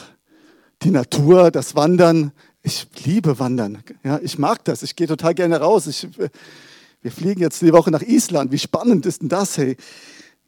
die 0.82 0.91
Natur, 0.91 1.50
das 1.50 1.75
Wandern. 1.75 2.34
Ich 2.62 2.88
liebe 3.05 3.39
Wandern. 3.39 3.84
Ja, 4.03 4.20
ich 4.22 4.38
mag 4.38 4.65
das. 4.65 4.84
Ich 4.84 4.96
gehe 4.96 5.08
total 5.08 5.34
gerne 5.34 5.62
raus. 5.62 5.88
Ich, 5.88 6.08
wir 7.01 7.12
fliegen 7.12 7.39
jetzt 7.39 7.62
die 7.62 7.72
Woche 7.72 7.91
nach 7.91 8.01
Island. 8.01 8.51
Wie 8.51 8.60
spannend 8.60 9.05
ist 9.05 9.22
denn 9.22 9.29
das? 9.29 9.58
Hey? 9.58 9.77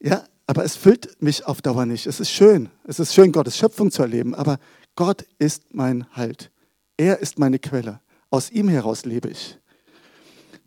Ja, 0.02 0.26
aber 0.46 0.66
es 0.66 0.76
füllt 0.76 1.22
mich 1.22 1.46
auf 1.46 1.62
Dauer 1.62 1.86
nicht. 1.86 2.06
Es 2.06 2.20
ist 2.20 2.32
schön. 2.32 2.70
Es 2.84 3.00
ist 3.00 3.14
schön, 3.14 3.32
Gottes 3.32 3.58
Schöpfung 3.58 3.92
zu 3.92 4.02
erleben. 4.02 4.36
Aber 4.36 4.60
Gott 4.96 5.26
ist 5.40 5.74
mein 5.74 6.06
Halt. 6.12 6.52
Er 6.98 7.20
ist 7.20 7.40
meine 7.40 7.60
Quelle. 7.60 8.02
Aus 8.30 8.52
ihm 8.52 8.68
heraus 8.68 9.06
lebe 9.06 9.30
ich. 9.30 9.58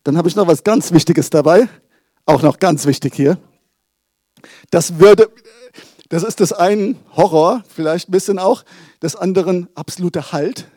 Dann 0.04 0.16
habe 0.16 0.28
ich 0.28 0.36
noch 0.36 0.46
was 0.46 0.64
ganz 0.64 0.92
Wichtiges 0.92 1.30
dabei, 1.30 1.68
auch 2.24 2.42
noch 2.42 2.58
ganz 2.58 2.86
wichtig 2.86 3.14
hier. 3.14 3.38
Das 4.70 4.98
würde, 4.98 5.30
das 6.08 6.22
ist 6.22 6.40
das 6.40 6.52
einen 6.52 6.98
Horror, 7.16 7.62
vielleicht 7.68 8.08
ein 8.08 8.12
bisschen 8.12 8.38
auch, 8.38 8.64
des 9.02 9.14
anderen 9.14 9.68
absoluter 9.74 10.32
Halt. 10.32 10.68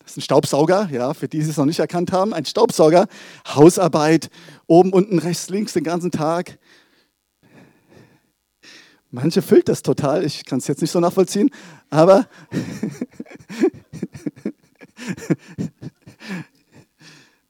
Das 0.00 0.12
ist 0.12 0.18
ein 0.18 0.22
Staubsauger, 0.22 0.88
ja, 0.92 1.14
für 1.14 1.28
die, 1.28 1.38
die 1.38 1.48
es 1.48 1.56
noch 1.56 1.64
nicht 1.64 1.78
erkannt 1.78 2.12
haben. 2.12 2.34
Ein 2.34 2.44
Staubsauger, 2.44 3.06
Hausarbeit, 3.48 4.28
oben, 4.66 4.92
unten, 4.92 5.18
rechts, 5.18 5.48
links 5.48 5.72
den 5.72 5.84
ganzen 5.84 6.10
Tag. 6.10 6.58
Manche 9.10 9.40
füllt 9.40 9.68
das 9.68 9.82
total, 9.82 10.24
ich 10.24 10.44
kann 10.44 10.58
es 10.58 10.66
jetzt 10.66 10.82
nicht 10.82 10.90
so 10.90 11.00
nachvollziehen, 11.00 11.50
aber 11.88 12.26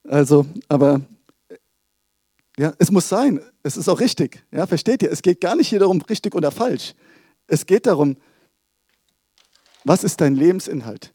Also, 0.09 0.47
aber 0.69 1.01
ja, 2.59 2.73
es 2.79 2.91
muss 2.91 3.09
sein. 3.09 3.41
Es 3.63 3.77
ist 3.77 3.89
auch 3.89 4.01
richtig. 4.01 4.45
Ja, 4.51 4.67
versteht 4.67 5.03
ihr? 5.03 5.11
Es 5.11 5.23
geht 5.23 5.41
gar 5.41 5.57
nicht 5.57 5.69
hier 5.69 5.81
darum, 5.81 6.01
richtig 6.03 6.35
oder 6.35 6.51
falsch. 6.51 6.95
Es 7.47 7.67
geht 7.67 7.87
darum, 7.87 8.17
was 9.85 10.05
ist 10.05 10.21
dein 10.21 10.35
Lebensinhalt? 10.35 11.15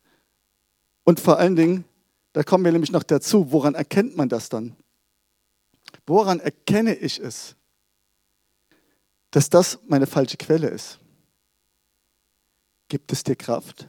Und 1.03 1.19
vor 1.19 1.39
allen 1.39 1.55
Dingen, 1.55 1.85
da 2.33 2.43
kommen 2.43 2.63
wir 2.63 2.71
nämlich 2.71 2.91
noch 2.91 3.03
dazu, 3.03 3.51
woran 3.51 3.75
erkennt 3.75 4.15
man 4.15 4.29
das 4.29 4.49
dann? 4.49 4.75
Woran 6.05 6.39
erkenne 6.39 6.95
ich 6.95 7.19
es, 7.19 7.55
dass 9.31 9.49
das 9.49 9.79
meine 9.87 10.07
falsche 10.07 10.37
Quelle 10.37 10.67
ist? 10.69 10.99
Gibt 12.87 13.11
es 13.11 13.23
dir 13.23 13.35
Kraft? 13.35 13.87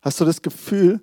Hast 0.00 0.20
du 0.20 0.24
das 0.24 0.40
Gefühl, 0.40 1.00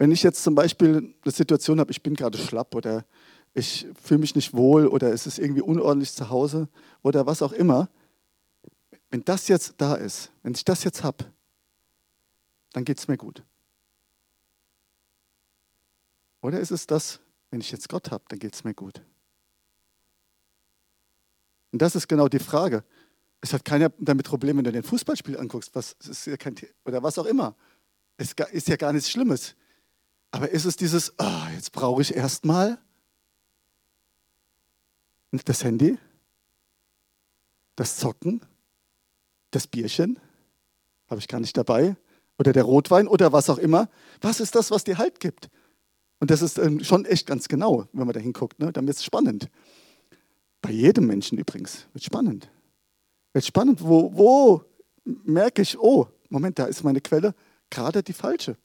wenn 0.00 0.12
ich 0.12 0.22
jetzt 0.22 0.42
zum 0.42 0.54
Beispiel 0.54 1.14
eine 1.22 1.30
Situation 1.30 1.78
habe, 1.78 1.90
ich 1.90 2.02
bin 2.02 2.14
gerade 2.14 2.38
schlapp 2.38 2.74
oder 2.74 3.04
ich 3.52 3.86
fühle 4.02 4.20
mich 4.20 4.34
nicht 4.34 4.54
wohl 4.54 4.86
oder 4.86 5.12
es 5.12 5.26
ist 5.26 5.38
irgendwie 5.38 5.60
unordentlich 5.60 6.14
zu 6.14 6.30
Hause 6.30 6.70
oder 7.02 7.26
was 7.26 7.42
auch 7.42 7.52
immer, 7.52 7.90
wenn 9.10 9.22
das 9.26 9.46
jetzt 9.48 9.74
da 9.76 9.96
ist, 9.96 10.32
wenn 10.42 10.54
ich 10.54 10.64
das 10.64 10.84
jetzt 10.84 11.04
habe, 11.04 11.26
dann 12.72 12.86
geht 12.86 12.98
es 12.98 13.08
mir 13.08 13.18
gut. 13.18 13.44
Oder 16.40 16.60
ist 16.60 16.70
es 16.70 16.86
das, 16.86 17.20
wenn 17.50 17.60
ich 17.60 17.70
jetzt 17.70 17.90
Gott 17.90 18.10
habe, 18.10 18.24
dann 18.28 18.38
geht 18.38 18.54
es 18.54 18.64
mir 18.64 18.72
gut? 18.72 19.02
Und 21.72 21.82
das 21.82 21.94
ist 21.94 22.08
genau 22.08 22.28
die 22.28 22.38
Frage. 22.38 22.84
Es 23.42 23.52
hat 23.52 23.66
keiner 23.66 23.92
damit 23.98 24.24
Probleme, 24.24 24.56
wenn 24.56 24.64
du 24.64 24.72
den 24.72 24.82
Fußballspiel 24.82 25.36
anguckst, 25.36 25.74
was, 25.74 25.92
ist 25.92 26.24
ja 26.24 26.38
kein, 26.38 26.54
oder 26.86 27.02
was 27.02 27.18
auch 27.18 27.26
immer. 27.26 27.54
Es 28.16 28.32
ist 28.52 28.68
ja 28.68 28.76
gar 28.76 28.94
nichts 28.94 29.10
Schlimmes. 29.10 29.56
Aber 30.30 30.50
ist 30.50 30.64
es 30.64 30.76
dieses, 30.76 31.14
oh, 31.18 31.48
jetzt 31.54 31.72
brauche 31.72 32.02
ich 32.02 32.14
erstmal 32.14 32.78
das 35.44 35.64
Handy, 35.64 35.98
das 37.76 37.96
Zocken, 37.96 38.40
das 39.50 39.66
Bierchen, 39.66 40.18
habe 41.08 41.20
ich 41.20 41.28
gar 41.28 41.40
nicht 41.40 41.56
dabei, 41.56 41.96
oder 42.38 42.52
der 42.52 42.62
Rotwein 42.62 43.06
oder 43.06 43.32
was 43.32 43.50
auch 43.50 43.58
immer. 43.58 43.90
Was 44.22 44.40
ist 44.40 44.54
das, 44.54 44.70
was 44.70 44.84
dir 44.84 44.96
Halt 44.96 45.20
gibt? 45.20 45.50
Und 46.20 46.30
das 46.30 46.40
ist 46.42 46.58
ähm, 46.58 46.82
schon 46.82 47.04
echt 47.04 47.26
ganz 47.26 47.48
genau, 47.48 47.86
wenn 47.92 48.06
man 48.06 48.14
da 48.14 48.20
hinguckt. 48.20 48.58
Ne? 48.58 48.72
Dann 48.72 48.86
wird 48.86 48.96
es 48.96 49.04
spannend. 49.04 49.50
Bei 50.62 50.70
jedem 50.70 51.06
Menschen 51.06 51.38
übrigens 51.38 51.86
wird 51.92 52.04
spannend. 52.04 52.50
Wird 53.32 53.44
spannend, 53.44 53.82
wo, 53.82 54.14
wo 54.14 54.64
merke 55.04 55.62
ich, 55.62 55.78
oh, 55.78 56.08
Moment, 56.28 56.58
da 56.58 56.64
ist 56.64 56.82
meine 56.82 57.00
Quelle 57.00 57.34
gerade 57.68 58.02
die 58.02 58.12
falsche. 58.12 58.56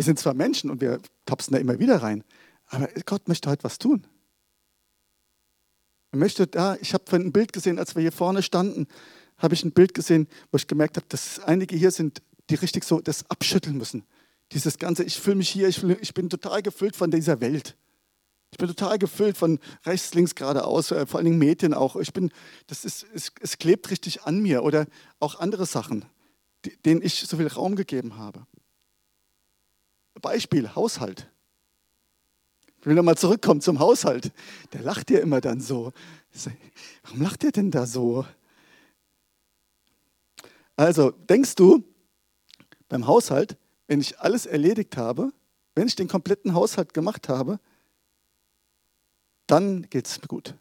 Wir 0.00 0.04
sind 0.04 0.18
zwar 0.18 0.32
Menschen 0.32 0.70
und 0.70 0.80
wir 0.80 0.98
tapsen 1.26 1.52
da 1.52 1.58
immer 1.58 1.78
wieder 1.78 2.00
rein, 2.00 2.24
aber 2.68 2.88
Gott 3.04 3.28
möchte 3.28 3.50
heute 3.50 3.64
was 3.64 3.76
tun. 3.76 4.06
Er 6.10 6.18
möchte 6.18 6.46
da, 6.46 6.76
ich 6.76 6.94
habe 6.94 7.04
ein 7.14 7.32
Bild 7.32 7.52
gesehen, 7.52 7.78
als 7.78 7.94
wir 7.94 8.00
hier 8.00 8.10
vorne 8.10 8.42
standen, 8.42 8.86
habe 9.36 9.52
ich 9.52 9.62
ein 9.62 9.72
Bild 9.72 9.92
gesehen, 9.92 10.26
wo 10.50 10.56
ich 10.56 10.66
gemerkt 10.66 10.96
habe, 10.96 11.04
dass 11.10 11.38
einige 11.40 11.76
hier 11.76 11.90
sind, 11.90 12.22
die 12.48 12.54
richtig 12.54 12.84
so 12.84 13.00
das 13.02 13.28
abschütteln 13.28 13.76
müssen. 13.76 14.04
Dieses 14.52 14.78
Ganze, 14.78 15.04
ich 15.04 15.20
fühle 15.20 15.36
mich 15.36 15.50
hier, 15.50 15.68
ich, 15.68 15.80
fühl, 15.80 15.98
ich 16.00 16.14
bin 16.14 16.30
total 16.30 16.62
gefüllt 16.62 16.96
von 16.96 17.10
dieser 17.10 17.42
Welt. 17.42 17.76
Ich 18.52 18.56
bin 18.56 18.68
total 18.68 18.98
gefüllt 18.98 19.36
von 19.36 19.58
rechts, 19.84 20.14
links, 20.14 20.34
geradeaus, 20.34 20.92
äh, 20.92 21.04
vor 21.04 21.18
allen 21.18 21.26
Dingen 21.26 21.38
Medien 21.38 21.74
auch. 21.74 21.96
Ich 21.96 22.14
bin, 22.14 22.30
das 22.68 22.86
ist, 22.86 23.04
es, 23.12 23.32
es 23.42 23.58
klebt 23.58 23.90
richtig 23.90 24.22
an 24.22 24.40
mir 24.40 24.62
oder 24.62 24.86
auch 25.18 25.40
andere 25.40 25.66
Sachen, 25.66 26.06
die, 26.64 26.74
denen 26.86 27.02
ich 27.02 27.20
so 27.20 27.36
viel 27.36 27.48
Raum 27.48 27.76
gegeben 27.76 28.16
habe. 28.16 28.46
Beispiel, 30.20 30.74
Haushalt. 30.74 31.28
Ich 32.80 32.86
will 32.86 32.94
nochmal 32.94 33.16
zurückkommen 33.16 33.60
zum 33.60 33.78
Haushalt. 33.78 34.32
Der 34.72 34.82
lacht 34.82 35.10
ja 35.10 35.20
immer 35.20 35.40
dann 35.40 35.60
so. 35.60 35.92
Warum 37.02 37.22
lacht 37.22 37.42
der 37.42 37.52
denn 37.52 37.70
da 37.70 37.86
so? 37.86 38.24
Also, 40.76 41.10
denkst 41.10 41.56
du, 41.56 41.84
beim 42.88 43.06
Haushalt, 43.06 43.56
wenn 43.86 44.00
ich 44.00 44.18
alles 44.18 44.46
erledigt 44.46 44.96
habe, 44.96 45.32
wenn 45.74 45.86
ich 45.86 45.96
den 45.96 46.08
kompletten 46.08 46.54
Haushalt 46.54 46.94
gemacht 46.94 47.28
habe, 47.28 47.60
dann 49.46 49.82
geht 49.90 50.06
es 50.06 50.20
mir 50.20 50.28
gut. 50.28 50.54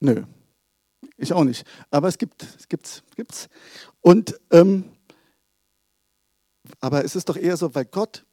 Nö, 0.00 0.24
ich 1.16 1.32
auch 1.32 1.44
nicht. 1.44 1.66
Aber 1.90 2.08
es 2.08 2.18
gibt, 2.18 2.42
es 2.42 2.68
gibt's, 2.68 3.02
gibt's. 3.16 3.48
Und 4.00 4.38
ähm, 4.50 4.93
aber 6.80 7.04
es 7.04 7.16
ist 7.16 7.28
doch 7.28 7.36
eher 7.36 7.56
so, 7.56 7.74
weil 7.74 7.84
Gott 7.84 8.24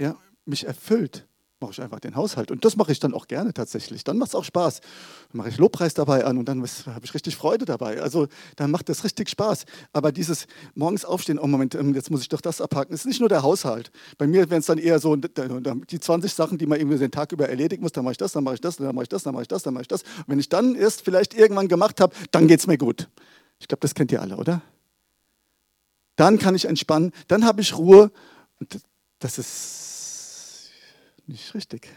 ja, 0.00 0.16
mich 0.44 0.66
erfüllt, 0.66 1.26
mache 1.60 1.72
ich 1.72 1.80
einfach 1.80 2.00
den 2.00 2.16
Haushalt. 2.16 2.50
Und 2.50 2.64
das 2.64 2.76
mache 2.76 2.92
ich 2.92 3.00
dann 3.00 3.14
auch 3.14 3.28
gerne 3.28 3.54
tatsächlich. 3.54 4.04
Dann 4.04 4.18
macht 4.18 4.28
es 4.28 4.34
auch 4.34 4.44
Spaß. 4.44 4.80
Dann 4.80 5.38
mache 5.38 5.48
ich 5.48 5.56
Lobpreis 5.56 5.94
dabei 5.94 6.24
an 6.24 6.36
und 6.36 6.46
dann 6.46 6.62
habe 6.62 7.04
ich 7.04 7.14
richtig 7.14 7.36
Freude 7.36 7.64
dabei. 7.64 8.00
Also 8.00 8.28
dann 8.56 8.70
macht 8.70 8.88
das 8.90 9.04
richtig 9.04 9.30
Spaß. 9.30 9.64
Aber 9.92 10.12
dieses 10.12 10.46
morgens 10.74 11.04
aufstehen, 11.04 11.38
oh 11.38 11.46
Moment, 11.46 11.74
ähm, 11.74 11.94
jetzt 11.94 12.10
muss 12.10 12.20
ich 12.20 12.28
doch 12.28 12.42
das 12.42 12.60
abhaken, 12.60 12.92
ist 12.92 13.06
nicht 13.06 13.20
nur 13.20 13.30
der 13.30 13.42
Haushalt. 13.42 13.90
Bei 14.18 14.26
mir 14.26 14.50
wären 14.50 14.60
es 14.60 14.66
dann 14.66 14.78
eher 14.78 14.98
so 14.98 15.16
die 15.16 16.00
20 16.00 16.34
Sachen, 16.34 16.58
die 16.58 16.66
man 16.66 16.78
irgendwie 16.78 16.98
den 16.98 17.10
Tag 17.10 17.32
über 17.32 17.48
erledigen 17.48 17.82
muss. 17.82 17.92
Dann 17.92 18.04
mache 18.04 18.12
ich 18.12 18.18
das, 18.18 18.32
dann 18.32 18.44
mache 18.44 18.56
ich 18.56 18.60
das, 18.60 18.76
dann 18.76 18.94
mache 18.94 19.04
ich 19.04 19.08
das, 19.08 19.22
dann 19.22 19.32
mache 19.32 19.42
ich 19.42 19.48
das, 19.48 19.62
dann 19.62 19.74
mache 19.74 19.82
ich 19.82 19.88
das. 19.88 20.02
Und 20.02 20.28
wenn 20.28 20.38
ich 20.38 20.50
dann 20.50 20.74
erst 20.74 21.02
vielleicht 21.02 21.32
irgendwann 21.32 21.68
gemacht 21.68 22.00
habe, 22.00 22.14
dann 22.32 22.48
geht 22.48 22.60
es 22.60 22.66
mir 22.66 22.76
gut. 22.76 23.08
Ich 23.58 23.68
glaube, 23.68 23.80
das 23.80 23.94
kennt 23.94 24.12
ihr 24.12 24.20
alle, 24.20 24.36
oder? 24.36 24.60
Dann 26.16 26.38
kann 26.38 26.54
ich 26.54 26.64
entspannen, 26.64 27.12
dann 27.28 27.44
habe 27.44 27.60
ich 27.60 27.76
Ruhe. 27.76 28.10
Und 28.58 28.80
das 29.18 29.38
ist 29.38 30.70
nicht 31.26 31.54
richtig. 31.54 31.88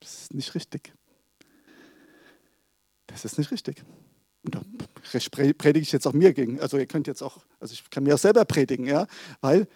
Das 0.00 0.22
ist 0.22 0.34
nicht 0.34 0.54
richtig. 0.54 0.92
Das 3.06 3.24
ist 3.24 3.38
nicht 3.38 3.50
richtig. 3.50 3.84
Und 4.42 4.56
da 4.56 4.62
predige 5.56 5.78
ich 5.78 5.92
jetzt 5.92 6.06
auch 6.06 6.12
mir 6.12 6.34
gegen. 6.34 6.60
Also 6.60 6.76
ihr 6.76 6.86
könnt 6.86 7.06
jetzt 7.06 7.22
auch, 7.22 7.38
also 7.60 7.72
ich 7.72 7.88
kann 7.90 8.02
mir 8.02 8.14
auch 8.14 8.18
selber 8.18 8.44
predigen, 8.44 8.86
ja, 8.86 9.06
weil 9.40 9.66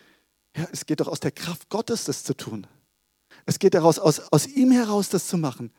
ja, 0.57 0.67
es 0.73 0.85
geht 0.85 1.01
doch 1.01 1.09
aus 1.09 1.21
der 1.21 1.31
Kraft 1.31 1.69
Gottes, 1.71 2.05
das 2.05 2.25
zu 2.25 2.35
tun. 2.35 2.67
Es 3.47 3.59
geht 3.59 3.75
daraus, 3.75 3.99
aus, 3.99 4.21
aus 4.33 4.47
ihm 4.47 4.73
heraus, 4.73 5.09
das 5.09 5.29
zu 5.29 5.39
machen. 5.39 5.73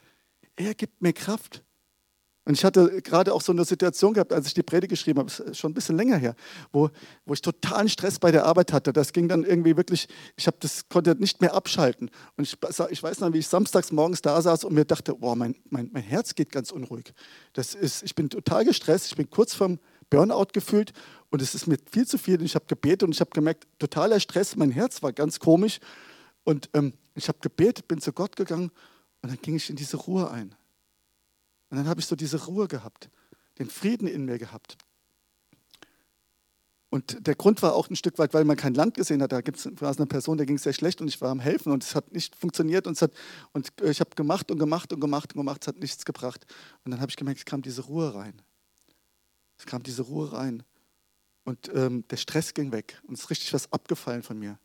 Er 0.55 0.74
gibt 0.74 1.01
mir 1.01 1.13
Kraft. 1.13 1.63
Und 2.46 2.53
ich 2.53 2.65
hatte 2.65 3.01
gerade 3.01 3.34
auch 3.34 3.41
so 3.41 3.51
eine 3.51 3.63
Situation 3.63 4.13
gehabt, 4.13 4.34
als 4.34 4.48
ich 4.48 4.53
die 4.53 4.63
Predigt 4.63 4.89
geschrieben 4.89 5.19
habe, 5.19 5.53
schon 5.53 5.72
ein 5.72 5.74
bisschen 5.74 5.98
länger 5.98 6.17
her, 6.17 6.36
wo, 6.72 6.89
wo 7.25 7.34
ich 7.34 7.41
totalen 7.41 7.89
Stress 7.89 8.17
bei 8.17 8.31
der 8.31 8.46
Arbeit 8.46 8.74
hatte. 8.74 8.91
Das 8.91 9.13
ging 9.13 9.27
dann 9.27 9.43
irgendwie 9.43 9.77
wirklich, 9.77 10.08
ich 10.36 10.48
habe 10.48 10.58
das 10.60 10.89
konnte 10.89 11.15
nicht 11.15 11.41
mehr 11.41 11.53
abschalten. 11.53 12.10
Und 12.38 12.43
ich, 12.46 12.58
ich 12.89 13.03
weiß 13.03 13.19
noch, 13.19 13.34
wie 13.34 13.39
ich 13.39 13.48
samstags 13.48 13.91
morgens 13.91 14.22
da 14.22 14.41
saß 14.41 14.63
und 14.63 14.74
mir 14.74 14.86
dachte, 14.86 15.13
boah, 15.13 15.36
mein, 15.36 15.55
mein, 15.69 15.89
mein 15.93 16.01
Herz 16.01 16.34
geht 16.34 16.51
ganz 16.51 16.72
unruhig. 16.72 17.13
Das 17.53 17.75
ist, 17.75 18.03
ich 18.03 18.15
bin 18.15 18.29
total 18.29 18.65
gestresst, 18.65 19.08
ich 19.08 19.15
bin 19.15 19.29
kurz 19.29 19.53
vorm 19.53 19.77
Burnout 20.10 20.48
gefühlt 20.53 20.91
und 21.29 21.41
es 21.41 21.53
ist 21.53 21.67
mir 21.67 21.77
viel 21.91 22.08
zu 22.08 22.17
viel. 22.17 22.39
Und 22.39 22.46
ich 22.46 22.55
habe 22.55 22.65
gebetet 22.65 23.03
und 23.03 23.12
ich 23.12 23.19
habe 23.19 23.31
gemerkt, 23.31 23.67
totaler 23.77 24.19
Stress, 24.19 24.55
mein 24.55 24.72
Herz 24.72 25.03
war 25.03 25.13
ganz 25.13 25.39
komisch. 25.39 25.79
Und 26.43 26.69
ähm, 26.74 26.93
ich 27.13 27.27
habe 27.27 27.38
gebetet, 27.41 27.88
bin 27.88 28.01
zu 28.01 28.12
Gott 28.12 28.36
gegangen 28.36 28.72
und 29.22 29.29
dann 29.29 29.38
ging 29.39 29.55
ich 29.55 29.69
in 29.69 29.75
diese 29.75 29.98
Ruhe 29.98 30.31
ein. 30.31 30.55
Und 31.69 31.77
dann 31.77 31.88
habe 31.88 31.99
ich 31.99 32.07
so 32.07 32.15
diese 32.15 32.45
Ruhe 32.45 32.67
gehabt, 32.67 33.09
den 33.59 33.69
Frieden 33.69 34.07
in 34.07 34.25
mir 34.25 34.38
gehabt. 34.38 34.77
Und 36.91 37.27
der 37.27 37.35
Grund 37.35 37.61
war 37.61 37.75
auch 37.75 37.88
ein 37.89 37.95
Stück 37.95 38.17
weit, 38.17 38.33
weil 38.33 38.45
man 38.45 38.57
kein 38.57 38.73
Land 38.73 38.95
gesehen 38.95 39.21
hat. 39.21 39.31
Da 39.31 39.41
war 39.43 39.91
es 39.91 39.97
eine 39.97 40.07
Person, 40.07 40.38
der 40.38 40.47
ging 40.47 40.57
sehr 40.57 40.73
schlecht 40.73 41.01
und 41.01 41.07
ich 41.07 41.21
war 41.21 41.29
am 41.29 41.39
Helfen 41.39 41.71
und 41.71 41.83
es 41.83 41.93
hat 41.93 42.11
nicht 42.11 42.35
funktioniert 42.35 42.88
und, 42.88 42.93
es 42.93 43.03
hat, 43.03 43.11
und 43.51 43.71
ich 43.83 43.99
habe 43.99 44.09
gemacht 44.15 44.49
und 44.49 44.57
gemacht 44.57 44.91
und 44.91 44.99
gemacht 44.99 45.33
und 45.33 45.39
gemacht, 45.39 45.61
es 45.61 45.67
hat 45.67 45.77
nichts 45.77 46.03
gebracht. 46.03 46.47
Und 46.83 46.91
dann 46.91 46.99
habe 46.99 47.11
ich 47.11 47.15
gemerkt, 47.15 47.39
es 47.39 47.45
kam 47.45 47.61
diese 47.61 47.83
Ruhe 47.83 48.15
rein. 48.15 48.41
Es 49.59 49.67
kam 49.67 49.83
diese 49.83 50.01
Ruhe 50.01 50.33
rein. 50.33 50.63
Und 51.43 51.69
ähm, 51.75 52.07
der 52.09 52.17
Stress 52.17 52.55
ging 52.55 52.71
weg 52.71 52.99
und 53.07 53.15
es 53.15 53.21
ist 53.21 53.29
richtig 53.29 53.53
was 53.53 53.71
abgefallen 53.71 54.23
von 54.23 54.39
mir. 54.39 54.57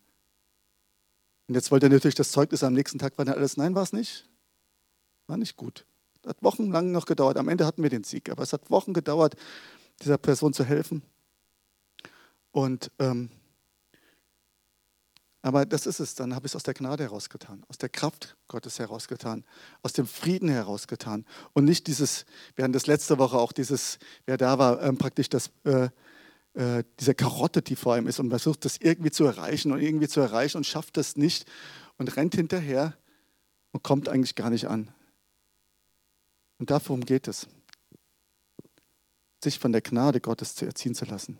Und 1.46 1.54
jetzt 1.54 1.70
wollte 1.70 1.86
er 1.86 1.90
natürlich 1.90 2.14
das 2.14 2.30
Zeugnis 2.30 2.62
am 2.62 2.72
nächsten 2.72 2.98
Tag, 2.98 3.18
war 3.18 3.26
dann 3.26 3.34
alles, 3.34 3.58
nein, 3.58 3.74
war 3.74 3.82
es 3.82 3.92
nicht. 3.92 4.26
War 5.26 5.36
nicht 5.36 5.56
gut. 5.56 5.84
Hat 6.26 6.42
wochenlang 6.42 6.92
noch 6.92 7.06
gedauert. 7.06 7.36
Am 7.36 7.48
Ende 7.48 7.66
hatten 7.66 7.82
wir 7.82 7.90
den 7.90 8.04
Sieg, 8.04 8.30
aber 8.30 8.42
es 8.42 8.52
hat 8.52 8.70
Wochen 8.70 8.92
gedauert, 8.92 9.34
dieser 10.02 10.18
Person 10.18 10.52
zu 10.52 10.64
helfen. 10.64 11.02
Und 12.50 12.90
ähm, 12.98 13.30
aber 15.44 15.66
das 15.66 15.84
ist 15.84 16.00
es, 16.00 16.14
dann 16.14 16.34
habe 16.34 16.46
ich 16.46 16.52
es 16.52 16.56
aus 16.56 16.62
der 16.62 16.72
Gnade 16.72 17.02
herausgetan, 17.02 17.64
aus 17.68 17.76
der 17.76 17.90
Kraft 17.90 18.34
Gottes 18.48 18.78
herausgetan, 18.78 19.44
aus 19.82 19.92
dem 19.92 20.06
Frieden 20.06 20.48
herausgetan. 20.48 21.26
Und 21.52 21.66
nicht 21.66 21.86
dieses, 21.86 22.24
während 22.56 22.74
das 22.74 22.86
letzte 22.86 23.18
Woche 23.18 23.36
auch 23.36 23.52
dieses, 23.52 23.98
wer 24.24 24.38
da 24.38 24.58
war, 24.58 24.82
ähm, 24.82 24.96
praktisch 24.96 25.28
das, 25.28 25.50
äh, 25.64 25.90
äh, 26.54 26.82
diese 26.98 27.14
Karotte, 27.14 27.60
die 27.60 27.76
vor 27.76 27.98
ihm 27.98 28.06
ist 28.06 28.20
und 28.20 28.30
versucht 28.30 28.64
das 28.64 28.78
irgendwie 28.78 29.10
zu 29.10 29.26
erreichen 29.26 29.70
und 29.70 29.82
irgendwie 29.82 30.08
zu 30.08 30.20
erreichen 30.20 30.56
und 30.56 30.64
schafft 30.64 30.96
das 30.96 31.18
nicht 31.18 31.44
und 31.98 32.16
rennt 32.16 32.34
hinterher 32.34 32.96
und 33.72 33.82
kommt 33.82 34.08
eigentlich 34.08 34.36
gar 34.36 34.48
nicht 34.48 34.68
an. 34.68 34.94
Und 36.58 36.70
darum 36.70 37.04
geht 37.04 37.28
es, 37.28 37.48
sich 39.42 39.58
von 39.58 39.72
der 39.72 39.82
Gnade 39.82 40.20
Gottes 40.20 40.54
zu 40.54 40.64
erziehen 40.64 40.94
zu 40.94 41.04
lassen. 41.04 41.38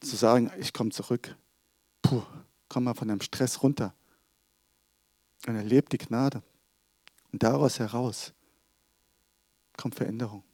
Zu 0.00 0.16
sagen, 0.16 0.50
ich 0.58 0.72
komme 0.72 0.90
zurück. 0.90 1.36
Puh, 2.02 2.22
komm 2.68 2.84
mal 2.84 2.94
von 2.94 3.08
dem 3.08 3.20
Stress 3.20 3.62
runter. 3.62 3.94
Und 5.46 5.56
erlebt 5.56 5.92
die 5.92 5.98
Gnade. 5.98 6.42
Und 7.32 7.42
daraus 7.42 7.78
heraus 7.78 8.32
kommt 9.76 9.94
Veränderung. 9.94 10.44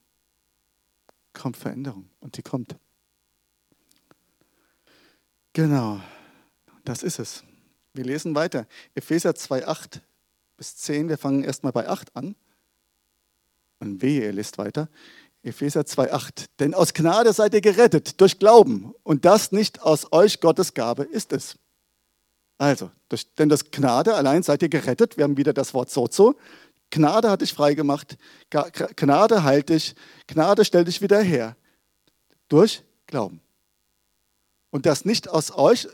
Kommt 1.32 1.56
Veränderung. 1.56 2.08
Und 2.20 2.36
die 2.36 2.42
kommt. 2.42 2.76
Genau, 5.52 6.00
das 6.84 7.02
ist 7.02 7.18
es. 7.18 7.42
Wir 7.92 8.04
lesen 8.04 8.34
weiter. 8.34 8.66
Epheser 8.94 9.34
2, 9.34 9.66
8 9.66 10.02
bis 10.56 10.76
10. 10.76 11.08
Wir 11.08 11.18
fangen 11.18 11.42
erstmal 11.42 11.72
bei 11.72 11.88
8 11.88 12.14
an. 12.14 12.36
Und 13.80 14.02
wehe, 14.02 14.24
ihr 14.24 14.32
lest 14.32 14.58
weiter. 14.58 14.88
Epheser 15.42 15.82
2,8. 15.82 16.46
Denn 16.58 16.74
aus 16.74 16.94
Gnade 16.94 17.32
seid 17.32 17.54
ihr 17.54 17.60
gerettet 17.60 18.20
durch 18.20 18.38
Glauben 18.38 18.94
und 19.02 19.24
das 19.24 19.52
nicht 19.52 19.82
aus 19.82 20.12
euch 20.12 20.40
Gottes 20.40 20.74
Gabe 20.74 21.04
ist 21.04 21.32
es. 21.32 21.56
Also, 22.58 22.90
durch, 23.08 23.32
denn 23.36 23.48
das 23.48 23.70
Gnade 23.70 24.14
allein 24.14 24.42
seid 24.42 24.62
ihr 24.62 24.68
gerettet. 24.68 25.16
Wir 25.16 25.24
haben 25.24 25.36
wieder 25.36 25.52
das 25.52 25.74
Wort 25.74 25.90
Sozo. 25.90 26.34
Gnade 26.90 27.30
hat 27.30 27.40
dich 27.40 27.52
freigemacht. 27.52 28.16
Gnade 28.50 29.44
heilt 29.44 29.68
dich. 29.68 29.94
Gnade 30.26 30.64
stellt 30.64 30.88
dich 30.88 31.00
wieder 31.00 31.20
her. 31.20 31.56
Durch 32.48 32.82
Glauben. 33.06 33.40
Und 34.70 34.86
das 34.86 35.04
nicht 35.04 35.28
aus 35.28 35.56
euch, 35.56 35.88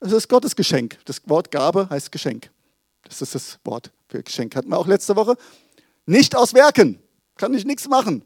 das 0.00 0.12
ist 0.12 0.28
Gottes 0.28 0.54
Geschenk. 0.54 0.98
Das 1.06 1.22
Wort 1.28 1.50
Gabe 1.50 1.88
heißt 1.88 2.12
Geschenk. 2.12 2.50
Das 3.02 3.22
ist 3.22 3.34
das 3.34 3.58
Wort 3.64 3.90
für 4.08 4.22
Geschenk. 4.22 4.54
Hatten 4.54 4.68
wir 4.68 4.78
auch 4.78 4.86
letzte 4.86 5.16
Woche. 5.16 5.36
Nicht 6.04 6.36
aus 6.36 6.52
Werken. 6.52 6.98
Kann 7.36 7.54
ich 7.54 7.64
nichts 7.64 7.88
machen. 7.88 8.24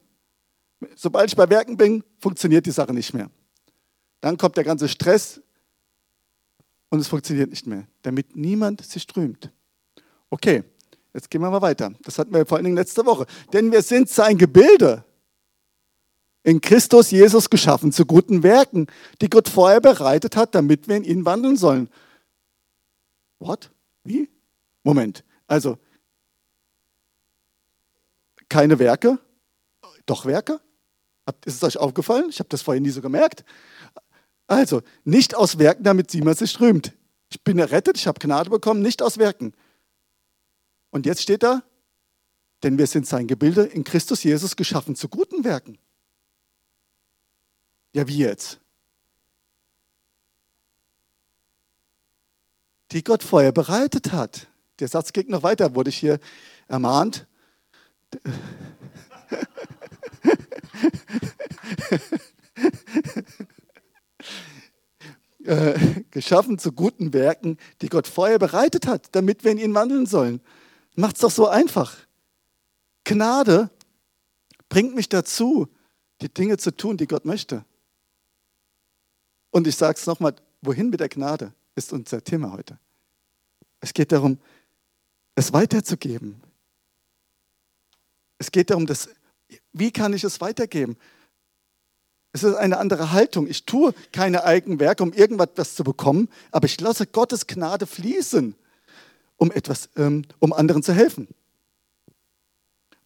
Sobald 0.94 1.30
ich 1.30 1.36
bei 1.36 1.48
Werken 1.48 1.76
bin, 1.76 2.04
funktioniert 2.18 2.66
die 2.66 2.70
Sache 2.70 2.92
nicht 2.92 3.14
mehr. 3.14 3.30
Dann 4.20 4.36
kommt 4.36 4.56
der 4.56 4.64
ganze 4.64 4.88
Stress 4.88 5.40
und 6.90 7.00
es 7.00 7.08
funktioniert 7.08 7.50
nicht 7.50 7.66
mehr, 7.66 7.86
damit 8.02 8.36
niemand 8.36 8.84
sich 8.84 9.02
strömt. 9.02 9.50
Okay, 10.30 10.62
jetzt 11.14 11.30
gehen 11.30 11.40
wir 11.40 11.50
mal 11.50 11.62
weiter. 11.62 11.92
Das 12.02 12.18
hatten 12.18 12.32
wir 12.32 12.46
vor 12.46 12.56
allen 12.56 12.64
Dingen 12.64 12.76
letzte 12.76 13.04
Woche. 13.06 13.26
Denn 13.52 13.72
wir 13.72 13.82
sind 13.82 14.08
sein 14.08 14.38
Gebilde 14.38 15.04
in 16.42 16.60
Christus 16.60 17.10
Jesus 17.10 17.50
geschaffen 17.50 17.92
zu 17.92 18.06
guten 18.06 18.42
Werken, 18.42 18.86
die 19.20 19.28
Gott 19.28 19.48
vorher 19.48 19.80
bereitet 19.80 20.36
hat, 20.36 20.54
damit 20.54 20.88
wir 20.88 20.96
in 20.96 21.04
ihn 21.04 21.24
wandeln 21.24 21.56
sollen. 21.56 21.88
What? 23.38 23.70
Wie? 24.04 24.30
Moment. 24.82 25.24
Also, 25.46 25.78
keine 28.48 28.78
Werke, 28.78 29.18
doch 30.06 30.24
Werke? 30.26 30.60
Ist 31.44 31.56
es 31.56 31.62
euch 31.62 31.76
aufgefallen? 31.76 32.26
Ich 32.30 32.38
habe 32.38 32.48
das 32.48 32.62
vorhin 32.62 32.82
nie 32.82 32.90
so 32.90 33.02
gemerkt. 33.02 33.44
Also, 34.46 34.82
nicht 35.04 35.34
aus 35.34 35.58
Werken, 35.58 35.84
damit 35.84 36.10
sie 36.10 36.22
sich 36.34 36.50
strömt. 36.50 36.94
Ich 37.30 37.42
bin 37.42 37.58
errettet, 37.58 37.98
ich 37.98 38.06
habe 38.06 38.18
Gnade 38.18 38.48
bekommen, 38.48 38.80
nicht 38.80 39.02
aus 39.02 39.18
Werken. 39.18 39.52
Und 40.90 41.04
jetzt 41.04 41.20
steht 41.20 41.42
da, 41.42 41.62
denn 42.62 42.78
wir 42.78 42.86
sind 42.86 43.06
sein 43.06 43.26
Gebilde 43.26 43.64
in 43.64 43.84
Christus 43.84 44.22
Jesus 44.22 44.56
geschaffen 44.56 44.96
zu 44.96 45.08
guten 45.08 45.44
Werken. 45.44 45.78
Ja, 47.92 48.08
wie 48.08 48.18
jetzt? 48.18 48.60
Die 52.92 53.04
Gott 53.04 53.22
vorher 53.22 53.52
bereitet 53.52 54.12
hat. 54.12 54.46
Der 54.80 54.88
Satz 54.88 55.12
geht 55.12 55.28
noch 55.28 55.42
weiter, 55.42 55.74
wurde 55.74 55.90
ich 55.90 55.98
hier 55.98 56.18
ermahnt. 56.68 57.26
Äh, 65.44 66.04
geschaffen 66.10 66.58
zu 66.58 66.72
guten 66.72 67.14
Werken, 67.14 67.56
die 67.80 67.88
Gott 67.88 68.06
vorher 68.06 68.38
bereitet 68.38 68.86
hat, 68.86 69.08
damit 69.12 69.44
wir 69.44 69.52
in 69.52 69.58
ihn 69.58 69.74
wandeln 69.74 70.04
sollen. 70.04 70.42
Macht 70.94 71.14
es 71.14 71.22
doch 71.22 71.30
so 71.30 71.48
einfach. 71.48 71.96
Gnade 73.04 73.70
bringt 74.68 74.94
mich 74.94 75.08
dazu, 75.08 75.68
die 76.20 76.28
Dinge 76.28 76.58
zu 76.58 76.76
tun, 76.76 76.98
die 76.98 77.06
Gott 77.06 77.24
möchte. 77.24 77.64
Und 79.50 79.66
ich 79.66 79.76
sage 79.76 79.98
es 79.98 80.06
nochmal, 80.06 80.34
wohin 80.60 80.90
mit 80.90 81.00
der 81.00 81.08
Gnade 81.08 81.54
ist 81.74 81.94
unser 81.94 82.22
Thema 82.22 82.52
heute. 82.52 82.78
Es 83.80 83.94
geht 83.94 84.12
darum, 84.12 84.38
es 85.34 85.52
weiterzugeben. 85.54 86.42
Es 88.38 88.52
geht 88.52 88.70
darum, 88.70 88.86
dass, 88.86 89.08
wie 89.72 89.90
kann 89.90 90.12
ich 90.12 90.24
es 90.24 90.40
weitergeben? 90.40 90.96
Es 92.32 92.42
ist 92.42 92.54
eine 92.54 92.78
andere 92.78 93.12
Haltung. 93.12 93.46
Ich 93.46 93.64
tue 93.64 93.94
keine 94.12 94.44
eigenen 94.44 94.78
Werke, 94.80 95.02
um 95.02 95.12
irgendwas 95.12 95.74
zu 95.74 95.82
bekommen, 95.82 96.28
aber 96.50 96.66
ich 96.66 96.80
lasse 96.80 97.06
Gottes 97.06 97.46
Gnade 97.46 97.86
fließen, 97.86 98.54
um 99.36 99.50
etwas, 99.50 99.88
ähm, 99.96 100.24
um 100.38 100.52
anderen 100.52 100.82
zu 100.82 100.92
helfen. 100.92 101.28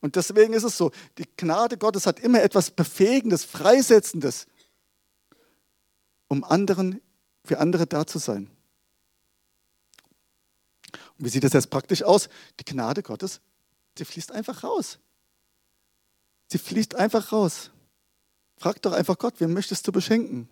Und 0.00 0.16
deswegen 0.16 0.52
ist 0.52 0.64
es 0.64 0.76
so, 0.76 0.90
die 1.16 1.28
Gnade 1.37 1.78
Gottes 1.78 2.06
hat 2.06 2.18
immer 2.18 2.42
etwas 2.42 2.72
Befähigendes, 2.72 3.44
Freisetzendes, 3.44 4.48
um 6.26 6.42
anderen, 6.42 7.00
für 7.44 7.59
andere 7.59 7.87
da 7.87 8.06
zu 8.06 8.18
sein. 8.18 8.50
Und 11.18 11.24
wie 11.24 11.28
sieht 11.28 11.44
das 11.44 11.52
jetzt 11.52 11.70
praktisch 11.70 12.02
aus? 12.02 12.28
Die 12.59 12.64
Gnade 12.64 13.02
Gottes, 13.02 13.40
sie 13.96 14.04
fließt 14.04 14.33
einfach 14.33 14.64
raus. 14.64 14.98
Sie 16.52 16.58
fließt 16.58 16.96
einfach 16.96 17.32
raus. 17.32 17.70
Frag 18.58 18.82
doch 18.82 18.92
einfach 18.92 19.16
Gott, 19.16 19.36
wen 19.38 19.54
möchtest 19.54 19.88
du 19.88 19.92
beschenken? 19.92 20.50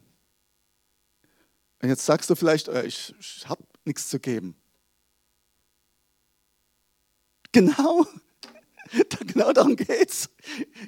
Und 1.82 1.90
jetzt 1.90 2.06
sagst 2.06 2.30
du 2.30 2.34
vielleicht, 2.34 2.68
äh, 2.68 2.86
ich, 2.86 3.14
ich 3.20 3.46
habe 3.46 3.62
nichts 3.84 4.08
zu 4.08 4.18
geben. 4.18 4.56
Genau, 7.52 8.06
genau 9.26 9.52
darum 9.52 9.76
geht's. 9.76 10.30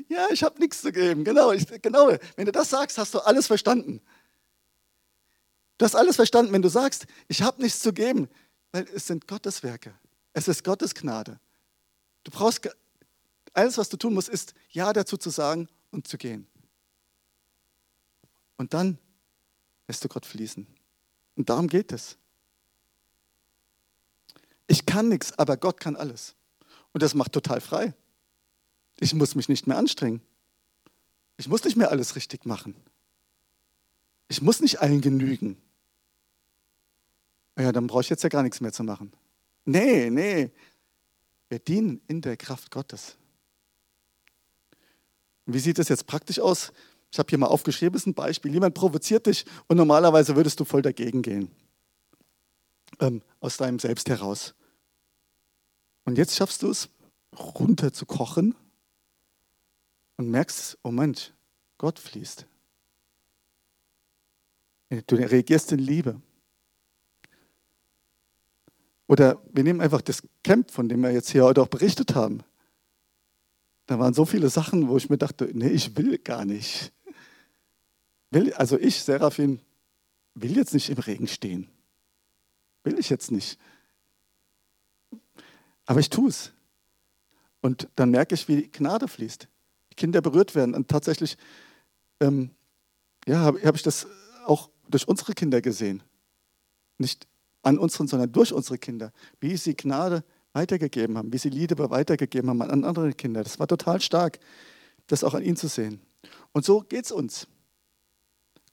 Ja, 0.08 0.28
ich 0.30 0.42
habe 0.42 0.58
nichts 0.58 0.80
zu 0.80 0.90
geben. 0.90 1.24
Genau, 1.24 1.52
ich, 1.52 1.66
genau. 1.82 2.16
Wenn 2.36 2.46
du 2.46 2.52
das 2.52 2.70
sagst, 2.70 2.96
hast 2.96 3.12
du 3.12 3.18
alles 3.18 3.48
verstanden. 3.48 4.00
Du 5.76 5.84
hast 5.84 5.94
alles 5.94 6.16
verstanden, 6.16 6.54
wenn 6.54 6.62
du 6.62 6.70
sagst, 6.70 7.04
ich 7.28 7.42
habe 7.42 7.60
nichts 7.60 7.80
zu 7.80 7.92
geben, 7.92 8.30
weil 8.70 8.88
es 8.94 9.08
sind 9.08 9.28
Gottes 9.28 9.62
Werke. 9.62 9.92
Es 10.32 10.48
ist 10.48 10.64
Gottes 10.64 10.94
Gnade. 10.94 11.38
Du 12.24 12.30
brauchst 12.30 12.62
alles, 13.52 13.78
was 13.78 13.88
du 13.88 13.96
tun 13.96 14.14
musst, 14.14 14.28
ist 14.28 14.54
Ja 14.70 14.92
dazu 14.92 15.16
zu 15.16 15.30
sagen 15.30 15.68
und 15.90 16.06
zu 16.06 16.18
gehen. 16.18 16.46
Und 18.56 18.74
dann 18.74 18.98
lässt 19.88 20.04
du 20.04 20.08
Gott 20.08 20.26
fließen. 20.26 20.66
Und 21.36 21.48
darum 21.48 21.68
geht 21.68 21.92
es. 21.92 22.16
Ich 24.66 24.86
kann 24.86 25.08
nichts, 25.08 25.38
aber 25.38 25.56
Gott 25.56 25.80
kann 25.80 25.96
alles. 25.96 26.34
Und 26.92 27.02
das 27.02 27.14
macht 27.14 27.32
total 27.32 27.60
frei. 27.60 27.94
Ich 29.00 29.14
muss 29.14 29.34
mich 29.34 29.48
nicht 29.48 29.66
mehr 29.66 29.76
anstrengen. 29.76 30.22
Ich 31.36 31.48
muss 31.48 31.64
nicht 31.64 31.76
mehr 31.76 31.90
alles 31.90 32.14
richtig 32.16 32.46
machen. 32.46 32.76
Ich 34.28 34.40
muss 34.40 34.60
nicht 34.60 34.80
allen 34.80 35.00
genügen. 35.00 35.60
Ja, 37.58 37.72
dann 37.72 37.86
brauche 37.86 38.02
ich 38.02 38.08
jetzt 38.08 38.22
ja 38.22 38.28
gar 38.28 38.42
nichts 38.42 38.60
mehr 38.60 38.72
zu 38.72 38.84
machen. 38.84 39.12
Nee, 39.64 40.08
nee. 40.08 40.50
Wir 41.48 41.58
dienen 41.58 42.00
in 42.06 42.20
der 42.20 42.36
Kraft 42.36 42.70
Gottes. 42.70 43.16
Wie 45.46 45.58
sieht 45.58 45.78
es 45.78 45.88
jetzt 45.88 46.06
praktisch 46.06 46.38
aus? 46.38 46.72
Ich 47.10 47.18
habe 47.18 47.28
hier 47.28 47.38
mal 47.38 47.46
aufgeschrieben, 47.46 47.96
ist 47.96 48.06
ein 48.06 48.14
Beispiel. 48.14 48.52
Jemand 48.52 48.74
provoziert 48.74 49.26
dich 49.26 49.44
und 49.68 49.76
normalerweise 49.76 50.34
würdest 50.34 50.58
du 50.60 50.64
voll 50.64 50.82
dagegen 50.82 51.22
gehen. 51.22 51.50
Ähm, 53.00 53.22
aus 53.40 53.56
deinem 53.56 53.78
Selbst 53.78 54.08
heraus. 54.08 54.54
Und 56.04 56.18
jetzt 56.18 56.36
schaffst 56.36 56.62
du 56.62 56.70
es, 56.70 56.88
runter 57.38 57.92
zu 57.92 58.06
kochen 58.06 58.54
und 60.16 60.30
merkst, 60.30 60.78
oh 60.82 60.90
Mensch, 60.90 61.32
Gott 61.78 61.98
fließt. 61.98 62.46
Du 65.06 65.16
reagierst 65.16 65.72
in 65.72 65.78
Liebe. 65.78 66.20
Oder 69.06 69.42
wir 69.52 69.64
nehmen 69.64 69.80
einfach 69.80 70.00
das 70.00 70.22
Camp, 70.42 70.70
von 70.70 70.88
dem 70.88 71.00
wir 71.00 71.12
jetzt 71.12 71.30
hier 71.30 71.44
heute 71.44 71.62
auch 71.62 71.68
berichtet 71.68 72.14
haben. 72.14 72.42
Da 73.86 73.98
waren 73.98 74.14
so 74.14 74.24
viele 74.24 74.48
Sachen, 74.48 74.88
wo 74.88 74.96
ich 74.96 75.10
mir 75.10 75.18
dachte, 75.18 75.50
nee, 75.52 75.68
ich 75.68 75.96
will 75.96 76.18
gar 76.18 76.44
nicht 76.44 76.92
will, 78.32 78.52
also 78.54 78.78
ich, 78.78 79.02
Seraphin, 79.02 79.60
will 80.34 80.56
jetzt 80.56 80.74
nicht 80.74 80.88
im 80.90 80.98
Regen 80.98 81.28
stehen. 81.28 81.68
Will 82.84 82.98
ich 82.98 83.10
jetzt 83.10 83.30
nicht. 83.30 83.58
Aber 85.86 86.00
ich 86.00 86.10
tue 86.10 86.28
es. 86.28 86.52
Und 87.60 87.88
dann 87.94 88.10
merke 88.10 88.34
ich, 88.34 88.48
wie 88.48 88.68
Gnade 88.68 89.06
fließt. 89.06 89.46
Die 89.90 89.94
Kinder 89.94 90.20
berührt 90.20 90.54
werden. 90.54 90.74
Und 90.74 90.88
tatsächlich 90.88 91.36
ähm, 92.20 92.50
ja, 93.26 93.38
habe 93.38 93.60
hab 93.62 93.76
ich 93.76 93.82
das 93.82 94.06
auch 94.46 94.70
durch 94.88 95.06
unsere 95.06 95.34
Kinder 95.34 95.60
gesehen. 95.60 96.02
Nicht 96.98 97.28
an 97.62 97.78
unseren, 97.78 98.08
sondern 98.08 98.32
durch 98.32 98.52
unsere 98.52 98.78
Kinder. 98.78 99.12
Wie 99.38 99.56
sie 99.56 99.76
Gnade 99.76 100.24
weitergegeben 100.52 101.16
haben, 101.16 101.32
wie 101.32 101.38
sie 101.38 101.50
Liebe 101.50 101.90
weitergegeben 101.90 102.50
haben 102.50 102.62
an 102.62 102.84
andere 102.84 103.12
Kinder. 103.12 103.42
Das 103.42 103.58
war 103.58 103.66
total 103.66 104.00
stark, 104.00 104.38
das 105.06 105.24
auch 105.24 105.34
an 105.34 105.42
ihnen 105.42 105.56
zu 105.56 105.68
sehen. 105.68 106.00
Und 106.52 106.64
so 106.64 106.80
geht 106.80 107.06
es 107.06 107.12
uns. 107.12 107.46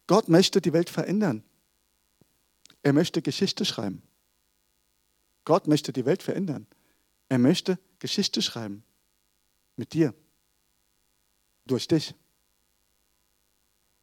Gott 0.08 0.28
möchte 0.28 0.62
die 0.62 0.74
Welt 0.74 0.90
verändern. 0.90 1.44
Er 2.82 2.94
möchte 2.94 3.22
Geschichte 3.22 3.66
schreiben. 3.66 4.02
Gott 5.46 5.68
möchte 5.68 5.94
die 5.94 6.06
Welt 6.06 6.24
verändern. 6.24 6.68
Er 7.30 7.40
möchte 7.40 7.80
Geschichte 8.00 8.42
schreiben. 8.42 8.84
Mit 9.76 9.94
dir. 9.94 10.14
Durch 11.66 11.88
dich. 11.88 12.16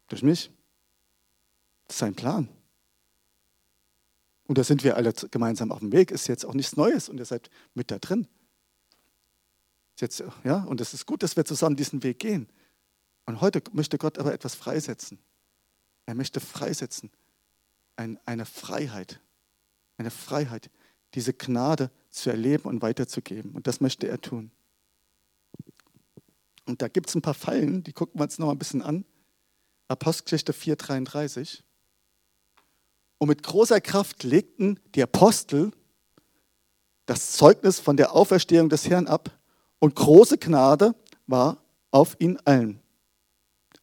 Durch 0.09 0.23
mich. 0.23 0.51
Das 1.87 1.97
ist 1.97 1.99
sein 1.99 2.15
Plan. 2.15 2.49
Und 4.47 4.59
da 4.59 4.65
sind 4.65 4.85
wir 4.85 4.97
alle 4.97 5.13
gemeinsam 5.13 5.73
auf 5.73 5.81
dem 5.81 5.93
Weg. 5.93 6.11
Ist 6.11 6.29
jetzt 6.29 6.45
auch 6.45 6.55
nichts 6.55 6.77
Neues 6.77 7.09
und 7.09 7.19
ihr 7.19 7.25
seid 7.25 7.51
mit 7.75 7.91
da 7.91 7.99
drin. 7.99 8.29
Jetzt, 9.99 10.23
ja, 10.45 10.59
und 10.65 10.81
es 10.81 10.95
ist 10.95 11.07
gut, 11.07 11.23
dass 11.23 11.37
wir 11.37 11.45
zusammen 11.45 11.77
diesen 11.77 12.03
Weg 12.03 12.19
gehen. 12.19 12.49
Und 13.25 13.41
heute 13.41 13.63
möchte 13.73 13.99
Gott 13.99 14.19
aber 14.19 14.33
etwas 14.33 14.55
freisetzen. 14.55 15.19
Er 16.05 16.15
möchte 16.15 16.39
freisetzen. 16.41 17.11
Ein, 17.97 18.19
eine 18.25 18.47
Freiheit. 18.47 19.21
Eine 19.97 20.11
Freiheit, 20.11 20.71
diese 21.15 21.33
Gnade 21.33 21.91
zu 22.11 22.31
erleben 22.31 22.69
und 22.69 22.83
weiterzugeben. 22.83 23.53
Und 23.53 23.67
das 23.67 23.81
möchte 23.81 24.07
er 24.07 24.21
tun. 24.21 24.51
Und 26.67 26.83
da 26.83 26.89
gibt 26.89 27.09
es 27.09 27.15
ein 27.15 27.23
paar 27.23 27.35
Fallen, 27.35 27.83
die 27.83 27.93
gucken 27.93 28.21
wir 28.21 28.25
uns 28.25 28.39
noch 28.39 28.51
ein 28.51 28.59
bisschen 28.59 28.83
an. 28.83 29.05
Apostelgeschichte 29.89 30.53
4,33. 30.53 31.63
Und 33.19 33.29
mit 33.29 33.43
großer 33.43 33.81
Kraft 33.81 34.23
legten 34.23 34.79
die 34.95 35.03
Apostel 35.03 35.73
das 37.07 37.33
Zeugnis 37.33 37.79
von 37.81 37.97
der 37.97 38.13
Auferstehung 38.13 38.69
des 38.69 38.89
Herrn 38.89 39.07
ab 39.07 39.31
und 39.79 39.95
große 39.95 40.39
Gnade 40.39 40.95
war 41.27 41.59
auf 41.91 42.17
ihn 42.19 42.39
allen. 42.45 42.81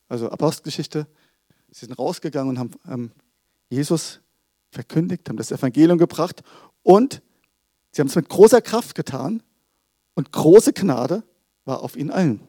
Also 0.07 0.29
Apostelgeschichte, 0.29 1.07
sie 1.71 1.85
sind 1.85 1.97
rausgegangen 1.97 2.57
und 2.57 2.77
haben 2.85 3.11
Jesus 3.69 4.19
verkündigt, 4.71 5.27
haben 5.29 5.37
das 5.37 5.51
Evangelium 5.51 5.97
gebracht 5.97 6.43
und 6.83 7.21
sie 7.91 8.01
haben 8.01 8.09
es 8.09 8.15
mit 8.15 8.29
großer 8.29 8.61
Kraft 8.61 8.95
getan 8.95 9.41
und 10.13 10.31
große 10.31 10.73
Gnade 10.73 11.23
war 11.65 11.81
auf 11.81 11.95
ihnen 11.95 12.11
allen. 12.11 12.41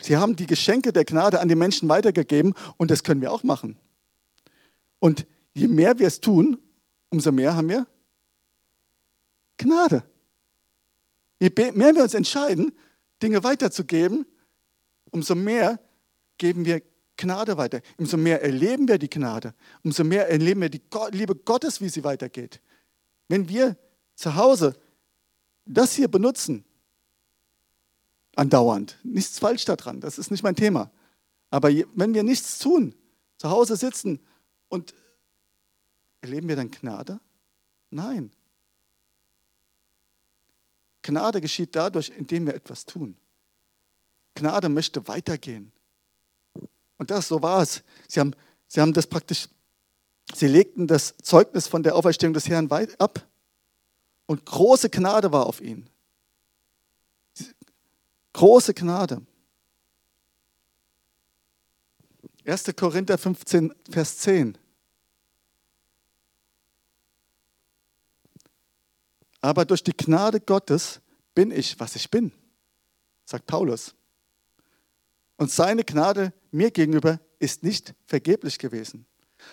Sie 0.00 0.16
haben 0.16 0.36
die 0.36 0.46
Geschenke 0.46 0.92
der 0.92 1.04
Gnade 1.04 1.40
an 1.40 1.48
die 1.48 1.54
Menschen 1.54 1.88
weitergegeben 1.88 2.54
und 2.76 2.90
das 2.90 3.02
können 3.02 3.20
wir 3.20 3.32
auch 3.32 3.42
machen. 3.42 3.76
Und 4.98 5.26
je 5.58 5.68
mehr 5.68 5.98
wir 5.98 6.06
es 6.06 6.20
tun, 6.20 6.58
umso 7.10 7.32
mehr 7.32 7.54
haben 7.54 7.68
wir 7.68 7.86
Gnade. 9.56 10.04
Je 11.40 11.50
mehr 11.74 11.94
wir 11.94 12.02
uns 12.02 12.14
entscheiden, 12.14 12.72
Dinge 13.22 13.42
weiterzugeben, 13.42 14.24
umso 15.10 15.34
mehr 15.34 15.80
geben 16.38 16.64
wir 16.64 16.82
Gnade 17.16 17.56
weiter. 17.56 17.80
Umso 17.96 18.16
mehr 18.16 18.42
erleben 18.42 18.86
wir 18.86 18.98
die 18.98 19.10
Gnade. 19.10 19.54
Umso 19.82 20.04
mehr 20.04 20.28
erleben 20.30 20.60
wir 20.60 20.68
die 20.68 20.82
Liebe 21.10 21.34
Gottes, 21.34 21.80
wie 21.80 21.88
sie 21.88 22.04
weitergeht. 22.04 22.60
Wenn 23.28 23.48
wir 23.48 23.76
zu 24.14 24.36
Hause 24.36 24.76
das 25.66 25.94
hier 25.94 26.08
benutzen, 26.08 26.64
andauernd, 28.36 28.96
nichts 29.02 29.40
falsch 29.40 29.64
daran, 29.64 30.00
das 30.00 30.18
ist 30.18 30.30
nicht 30.30 30.44
mein 30.44 30.54
Thema. 30.54 30.92
Aber 31.50 31.70
wenn 31.94 32.14
wir 32.14 32.22
nichts 32.22 32.58
tun, 32.58 32.94
zu 33.36 33.50
Hause 33.50 33.76
sitzen 33.76 34.20
und 34.68 34.94
erleben 36.20 36.48
wir 36.48 36.56
dann 36.56 36.70
Gnade? 36.70 37.20
Nein. 37.90 38.30
Gnade 41.02 41.40
geschieht 41.40 41.74
dadurch, 41.74 42.10
indem 42.10 42.46
wir 42.46 42.54
etwas 42.54 42.84
tun. 42.84 43.16
Gnade 44.34 44.68
möchte 44.68 45.08
weitergehen. 45.08 45.72
Und 46.98 47.10
das, 47.10 47.28
so 47.28 47.42
war 47.42 47.62
es. 47.62 47.82
Sie 48.08 48.20
haben, 48.20 48.34
sie 48.66 48.80
haben 48.80 48.92
das 48.92 49.06
praktisch, 49.06 49.48
sie 50.34 50.46
legten 50.46 50.86
das 50.86 51.16
Zeugnis 51.22 51.66
von 51.66 51.82
der 51.82 51.96
Auferstehung 51.96 52.34
des 52.34 52.48
Herrn 52.48 52.70
weit 52.70 53.00
ab 53.00 53.26
und 54.26 54.44
große 54.44 54.90
Gnade 54.90 55.32
war 55.32 55.46
auf 55.46 55.60
ihnen. 55.60 55.88
Große 58.34 58.74
Gnade. 58.74 59.22
1. 62.44 62.64
Korinther 62.76 63.18
15, 63.18 63.74
Vers 63.90 64.18
10. 64.18 64.56
Aber 69.40 69.64
durch 69.64 69.82
die 69.82 69.96
Gnade 69.96 70.40
Gottes 70.40 71.00
bin 71.34 71.50
ich, 71.50 71.78
was 71.78 71.96
ich 71.96 72.10
bin, 72.10 72.32
sagt 73.24 73.46
Paulus. 73.46 73.94
Und 75.36 75.50
seine 75.50 75.84
Gnade 75.84 76.32
mir 76.50 76.70
gegenüber 76.70 77.20
ist 77.38 77.62
nicht 77.62 77.94
vergeblich 78.06 78.58
gewesen, 78.58 79.06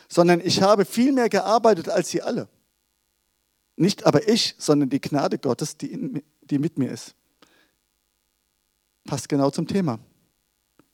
sondern 0.10 0.41
ich 0.41 0.62
habe 0.62 0.86
viel 0.86 1.12
mehr 1.12 1.30
gearbeitet 1.30 1.89
als 1.89 2.10
sie 2.10 2.21
alle. 2.21 2.50
Nicht 3.76 4.06
aber 4.06 4.28
ich, 4.28 4.56
sondern 4.58 4.89
die 4.89 5.02
Gnade 5.02 5.38
Gottes, 5.38 5.78
die, 5.78 5.91
in, 5.91 6.24
die 6.41 6.60
mit 6.60 6.80
mir 6.80 6.91
ist. 6.91 7.13
Passt 9.04 9.30
genau 9.30 9.52
zum 9.52 9.67
Thema. 9.67 10.00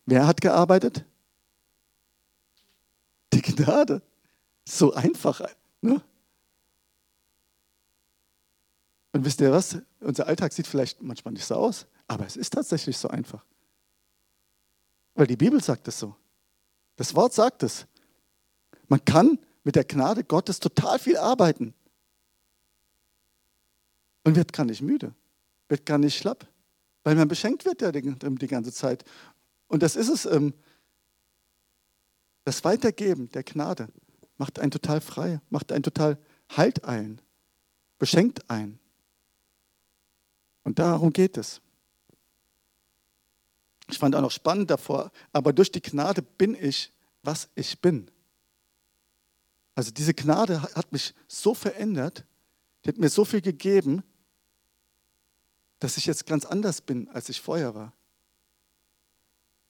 Wer 0.06 0.28
hat 0.28 0.42
gearbeitet? 0.42 1.06
Die 3.32 3.42
Gnade. 3.42 4.02
So 4.66 4.94
einfach. 4.94 5.42
Ne? 5.80 6.02
Und 9.14 9.26
wisst 9.26 9.42
ihr 9.42 9.52
was? 9.52 9.78
Unser 10.00 10.28
Alltag 10.28 10.54
sieht 10.54 10.68
vielleicht 10.68 11.02
manchmal 11.02 11.34
nicht 11.34 11.46
so 11.46 11.56
aus, 11.56 11.86
aber 12.08 12.26
es 12.26 12.38
ist 12.38 12.54
tatsächlich 12.54 12.98
so 12.98 13.10
einfach. 13.10 13.46
Weil 15.16 15.28
die 15.28 15.36
Bibel 15.36 15.62
sagt 15.62 15.88
es 15.88 16.00
so. 16.00 16.16
Das 16.96 17.16
Wort 17.16 17.34
sagt 17.34 17.64
es. 17.64 17.88
Man 18.88 19.04
kann 19.04 19.40
mit 19.64 19.76
der 19.76 19.84
Gnade 19.84 20.24
Gottes 20.24 20.60
total 20.60 21.00
viel 21.00 21.18
arbeiten. 21.18 21.74
Und 24.24 24.36
wird 24.36 24.54
gar 24.54 24.66
nicht 24.66 24.82
müde, 24.82 25.16
wird 25.68 25.86
gar 25.86 25.98
nicht 25.98 26.16
schlapp, 26.16 26.48
weil 27.04 27.16
man 27.16 27.28
beschenkt 27.28 27.66
wird 27.66 27.82
ja 27.82 27.92
die, 27.92 28.02
die 28.02 28.48
ganze 28.48 28.72
Zeit. 28.72 29.04
Und 29.68 29.82
das 29.82 29.96
ist 29.96 30.10
es, 30.10 30.26
ähm, 30.26 30.54
das 32.44 32.64
Weitergeben 32.64 33.30
der 33.30 33.44
Gnade 33.44 33.88
macht 34.38 34.60
einen 34.60 34.72
total 34.72 35.02
frei, 35.02 35.40
macht 35.50 35.72
einen 35.72 35.84
total 35.84 36.18
Halt 36.50 36.84
ein, 36.84 37.22
beschenkt 37.98 38.50
einen. 38.50 38.81
Und 40.64 40.80
darum 40.80 41.12
geht 41.12 41.38
es. 41.38 41.62
Ich 43.90 44.00
fand 44.00 44.16
auch 44.16 44.22
noch 44.22 44.32
spannend 44.32 44.70
davor, 44.70 45.12
aber 45.34 45.54
durch 45.54 45.72
die 45.72 45.82
Gnade 45.82 46.22
bin 46.22 46.56
ich, 46.56 46.94
was 47.24 47.50
ich 47.56 47.80
bin. 47.82 48.10
Also 49.76 49.92
diese 49.92 50.14
Gnade 50.14 50.62
hat 50.62 50.92
mich 50.92 51.14
so 51.28 51.54
verändert, 51.54 52.26
die 52.84 52.90
hat 52.90 52.98
mir 52.98 53.10
so 53.10 53.26
viel 53.26 53.42
gegeben, 53.42 54.04
dass 55.80 55.98
ich 55.98 56.06
jetzt 56.06 56.26
ganz 56.26 56.46
anders 56.46 56.82
bin, 56.82 57.10
als 57.10 57.30
ich 57.30 57.42
vorher 57.42 57.74
war. 57.74 57.94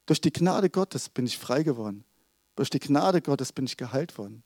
Durch 0.06 0.20
die 0.20 0.32
Gnade 0.32 0.70
Gottes 0.70 1.10
bin 1.10 1.26
ich 1.26 1.38
frei 1.38 1.64
geworden. 1.64 2.04
Durch 2.56 2.70
die 2.70 2.80
Gnade 2.80 3.22
Gottes 3.22 3.54
bin 3.54 3.66
ich 3.66 3.78
geheilt 3.78 4.18
worden. 4.18 4.44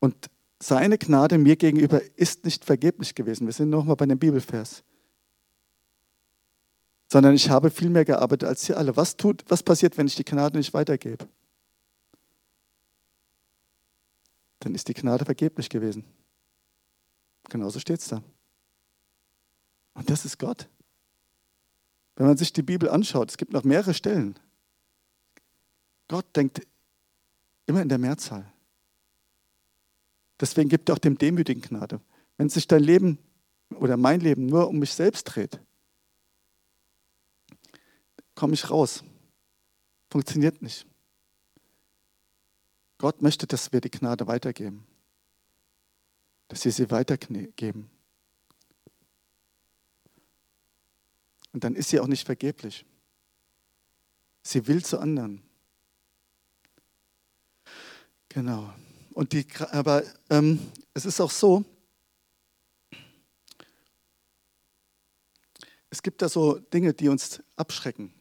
Und 0.00 0.30
seine 0.60 0.98
Gnade 0.98 1.38
mir 1.38 1.56
gegenüber 1.56 2.00
ist 2.16 2.44
nicht 2.44 2.64
vergeblich 2.64 3.14
gewesen. 3.14 3.46
Wir 3.46 3.52
sind 3.52 3.70
nochmal 3.70 3.96
bei 3.96 4.06
dem 4.06 4.18
Bibelvers. 4.18 4.82
Sondern 7.10 7.34
ich 7.34 7.48
habe 7.48 7.70
viel 7.70 7.90
mehr 7.90 8.04
gearbeitet 8.04 8.48
als 8.48 8.62
sie 8.62 8.74
alle. 8.74 8.96
Was, 8.96 9.16
tut, 9.16 9.44
was 9.48 9.62
passiert, 9.62 9.96
wenn 9.96 10.06
ich 10.06 10.16
die 10.16 10.24
Gnade 10.24 10.58
nicht 10.58 10.74
weitergebe? 10.74 11.28
Dann 14.60 14.74
ist 14.74 14.88
die 14.88 14.94
Gnade 14.94 15.24
vergeblich 15.24 15.68
gewesen. 15.68 16.04
Genauso 17.48 17.78
steht 17.78 18.00
es 18.00 18.08
da. 18.08 18.22
Und 19.94 20.10
das 20.10 20.24
ist 20.24 20.38
Gott. 20.38 20.68
Wenn 22.16 22.26
man 22.26 22.36
sich 22.36 22.52
die 22.52 22.62
Bibel 22.62 22.88
anschaut, 22.88 23.30
es 23.30 23.36
gibt 23.36 23.52
noch 23.52 23.62
mehrere 23.62 23.94
Stellen. 23.94 24.38
Gott 26.08 26.26
denkt 26.34 26.66
immer 27.66 27.80
in 27.80 27.88
der 27.88 27.98
Mehrzahl. 27.98 28.52
Deswegen 30.40 30.68
gibt 30.68 30.88
er 30.88 30.94
auch 30.94 30.98
dem 30.98 31.18
Demütigen 31.18 31.62
Gnade. 31.62 32.00
Wenn 32.36 32.48
sich 32.48 32.66
dein 32.66 32.82
Leben 32.82 33.18
oder 33.70 33.96
mein 33.96 34.20
Leben 34.20 34.46
nur 34.46 34.68
um 34.68 34.78
mich 34.78 34.92
selbst 34.92 35.24
dreht, 35.24 35.60
komme 38.34 38.54
ich 38.54 38.70
raus. 38.70 39.02
Funktioniert 40.10 40.62
nicht. 40.62 40.86
Gott 42.98 43.22
möchte, 43.22 43.46
dass 43.46 43.72
wir 43.72 43.80
die 43.80 43.90
Gnade 43.90 44.26
weitergeben. 44.26 44.86
Dass 46.48 46.64
wir 46.64 46.72
sie 46.72 46.90
weitergeben. 46.90 47.90
Und 51.52 51.64
dann 51.64 51.74
ist 51.74 51.90
sie 51.90 52.00
auch 52.00 52.06
nicht 52.06 52.24
vergeblich. 52.24 52.84
Sie 54.42 54.66
will 54.66 54.84
zu 54.84 54.98
anderen. 54.98 55.42
Genau. 58.28 58.72
Und 59.18 59.32
die, 59.32 59.44
aber 59.72 60.04
ähm, 60.30 60.60
es 60.94 61.04
ist 61.04 61.20
auch 61.20 61.32
so, 61.32 61.64
es 65.90 66.04
gibt 66.04 66.22
da 66.22 66.28
so 66.28 66.60
Dinge, 66.60 66.94
die 66.94 67.08
uns 67.08 67.42
abschrecken, 67.56 68.14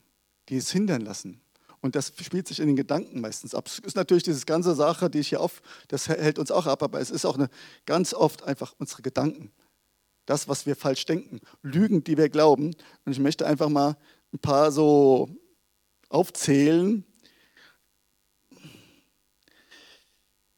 die 0.50 0.58
es 0.58 0.72
hindern 0.72 1.02
lassen. 1.02 1.40
Und 1.82 1.96
das 1.96 2.14
spielt 2.20 2.48
sich 2.48 2.60
in 2.60 2.66
den 2.66 2.76
Gedanken 2.76 3.22
meistens 3.22 3.54
ab. 3.54 3.68
Es 3.68 3.78
ist 3.78 3.96
natürlich 3.96 4.24
diese 4.24 4.44
ganze 4.48 4.74
Sache, 4.74 5.08
die 5.12 5.20
ich 5.20 5.30
hier 5.30 5.40
auf, 5.40 5.62
das 5.88 6.10
hält 6.10 6.40
uns 6.40 6.50
auch 6.50 6.66
ab, 6.66 6.82
aber 6.82 7.00
es 7.00 7.12
ist 7.12 7.26
auch 7.26 7.36
eine, 7.36 7.52
ganz 7.86 8.16
oft 8.16 8.42
einfach 8.42 8.74
unsere 8.80 9.04
Gedanken. 9.04 9.52
Das, 10.26 10.48
was 10.48 10.66
wir 10.66 10.76
falsch 10.76 11.06
denken, 11.06 11.42
Lügen, 11.62 12.04
die 12.04 12.18
wir 12.18 12.30
glauben. 12.30 12.76
Und 13.06 13.12
ich 13.12 13.20
möchte 13.20 13.46
einfach 13.46 13.70
mal 13.70 13.98
ein 14.34 14.40
paar 14.40 14.72
so 14.72 15.30
aufzählen, 16.10 17.06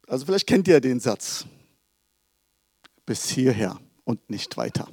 Also 0.10 0.26
vielleicht 0.26 0.48
kennt 0.48 0.68
ihr 0.68 0.82
den 0.82 1.00
Satz. 1.00 1.46
Bis 3.06 3.30
hierher 3.30 3.80
und 4.06 4.28
nicht 4.30 4.58
weiter. 4.58 4.88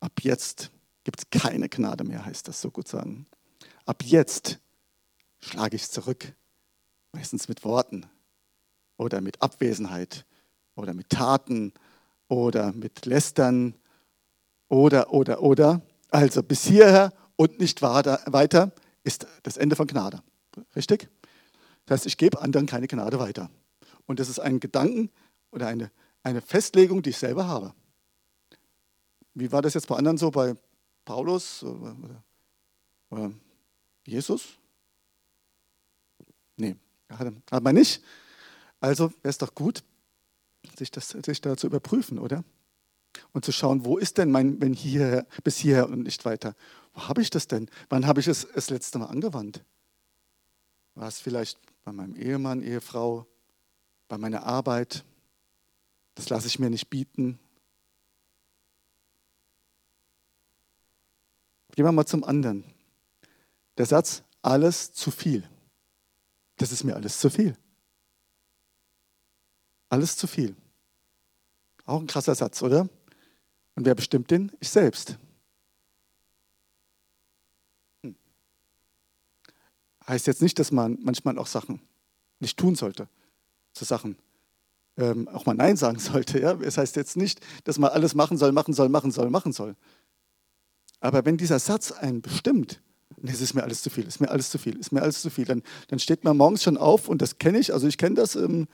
Ab 0.00 0.12
jetzt 0.22 0.70
gibt 1.04 1.20
es 1.20 1.30
keine 1.30 1.68
Gnade 1.68 2.04
mehr, 2.04 2.24
heißt 2.24 2.48
das 2.48 2.62
so 2.62 2.70
gut 2.70 2.88
sagen. 2.88 3.26
Ab 3.84 4.02
jetzt 4.04 4.58
schlage 5.40 5.76
ich 5.76 5.90
zurück, 5.90 6.32
meistens 7.12 7.46
mit 7.46 7.62
Worten 7.62 8.06
oder 8.96 9.20
mit 9.20 9.42
Abwesenheit 9.42 10.24
oder 10.76 10.94
mit 10.94 11.10
Taten 11.10 11.74
oder 12.28 12.72
mit 12.72 13.04
Lästern 13.04 13.74
oder, 14.68 15.12
oder, 15.12 15.42
oder. 15.42 15.82
Also 16.10 16.42
bis 16.42 16.64
hierher 16.64 17.12
und 17.36 17.60
nicht 17.60 17.82
weiter 17.82 18.72
ist 19.04 19.26
das 19.42 19.58
Ende 19.58 19.76
von 19.76 19.86
Gnade. 19.86 20.22
Richtig? 20.74 21.10
Das 21.88 22.00
heißt, 22.00 22.06
ich 22.06 22.18
gebe 22.18 22.42
anderen 22.42 22.66
keine 22.66 22.86
Gnade 22.86 23.18
weiter. 23.18 23.50
Und 24.04 24.20
das 24.20 24.28
ist 24.28 24.40
ein 24.40 24.60
Gedanken 24.60 25.10
oder 25.50 25.68
eine, 25.68 25.90
eine 26.22 26.42
Festlegung, 26.42 27.02
die 27.02 27.10
ich 27.10 27.16
selber 27.16 27.48
habe. 27.48 27.72
Wie 29.32 29.50
war 29.52 29.62
das 29.62 29.72
jetzt 29.72 29.88
bei 29.88 29.96
anderen 29.96 30.18
so, 30.18 30.30
bei 30.30 30.54
Paulus 31.06 31.62
oder, 31.62 31.96
oder 33.08 33.32
Jesus? 34.06 34.48
Nee, 36.58 36.76
hat, 37.08 37.32
hat 37.50 37.62
man 37.62 37.74
nicht. 37.74 38.02
Also 38.80 39.10
wäre 39.22 39.30
es 39.30 39.38
doch 39.38 39.54
gut, 39.54 39.82
sich, 40.76 40.90
das, 40.90 41.08
sich 41.08 41.40
da 41.40 41.56
zu 41.56 41.68
überprüfen, 41.68 42.18
oder? 42.18 42.44
Und 43.32 43.46
zu 43.46 43.52
schauen, 43.52 43.86
wo 43.86 43.96
ist 43.96 44.18
denn 44.18 44.30
mein, 44.30 44.60
wenn 44.60 44.74
hier, 44.74 45.26
bis 45.42 45.56
hierher 45.56 45.88
und 45.88 46.02
nicht 46.02 46.26
weiter? 46.26 46.54
Wo 46.92 47.08
habe 47.08 47.22
ich 47.22 47.30
das 47.30 47.46
denn? 47.46 47.70
Wann 47.88 48.06
habe 48.06 48.20
ich 48.20 48.28
es 48.28 48.46
das 48.54 48.68
letzte 48.68 48.98
Mal 48.98 49.06
angewandt? 49.06 49.64
War 50.94 51.08
es 51.08 51.18
vielleicht 51.18 51.58
bei 51.88 51.92
meinem 51.92 52.16
Ehemann, 52.16 52.62
Ehefrau, 52.62 53.26
bei 54.08 54.18
meiner 54.18 54.42
Arbeit? 54.42 55.06
Das 56.16 56.28
lasse 56.28 56.46
ich 56.46 56.58
mir 56.58 56.68
nicht 56.68 56.90
bieten. 56.90 57.38
Gehen 61.74 61.86
wir 61.86 61.92
mal 61.92 62.04
zum 62.04 62.24
anderen. 62.24 62.62
Der 63.78 63.86
Satz, 63.86 64.22
alles 64.42 64.92
zu 64.92 65.10
viel. 65.10 65.48
Das 66.56 66.72
ist 66.72 66.84
mir 66.84 66.94
alles 66.94 67.20
zu 67.20 67.30
viel. 67.30 67.56
Alles 69.88 70.14
zu 70.18 70.26
viel. 70.26 70.54
Auch 71.86 72.02
ein 72.02 72.06
krasser 72.06 72.34
Satz, 72.34 72.60
oder? 72.60 72.86
Und 73.76 73.86
wer 73.86 73.94
bestimmt 73.94 74.30
den? 74.30 74.52
Ich 74.60 74.68
selbst. 74.68 75.16
Heißt 80.08 80.26
jetzt 80.26 80.42
nicht, 80.42 80.58
dass 80.58 80.72
man 80.72 80.98
manchmal 81.02 81.38
auch 81.38 81.46
Sachen 81.46 81.80
nicht 82.40 82.58
tun 82.58 82.74
sollte. 82.74 83.08
Zu 83.72 83.84
Sachen 83.84 84.16
ähm, 84.96 85.28
auch 85.28 85.46
mal 85.46 85.54
Nein 85.54 85.76
sagen 85.76 85.98
sollte. 85.98 86.40
Ja? 86.40 86.58
Es 86.60 86.78
heißt 86.78 86.96
jetzt 86.96 87.16
nicht, 87.16 87.40
dass 87.64 87.78
man 87.78 87.90
alles 87.90 88.14
machen 88.14 88.36
soll, 88.36 88.52
machen 88.52 88.74
soll, 88.74 88.88
machen 88.88 89.10
soll, 89.10 89.30
machen 89.30 89.52
soll. 89.52 89.76
Aber 91.00 91.24
wenn 91.24 91.36
dieser 91.36 91.58
Satz 91.58 91.92
einen 91.92 92.22
bestimmt, 92.22 92.82
nee, 93.20 93.30
es 93.30 93.40
ist 93.40 93.54
mir 93.54 93.62
alles 93.62 93.82
zu 93.82 93.90
viel, 93.90 94.06
ist 94.06 94.20
mir 94.20 94.30
alles 94.30 94.50
zu 94.50 94.58
viel, 94.58 94.76
ist 94.76 94.90
mir 94.90 95.02
alles 95.02 95.22
zu 95.22 95.30
viel, 95.30 95.44
dann, 95.44 95.62
dann 95.88 96.00
steht 96.00 96.24
man 96.24 96.36
morgens 96.36 96.64
schon 96.64 96.76
auf 96.76 97.08
und 97.08 97.22
das 97.22 97.38
kenne 97.38 97.58
ich, 97.58 97.72
also 97.72 97.86
ich 97.86 97.98
kenne 97.98 98.16
das, 98.16 98.34
ähm, 98.34 98.66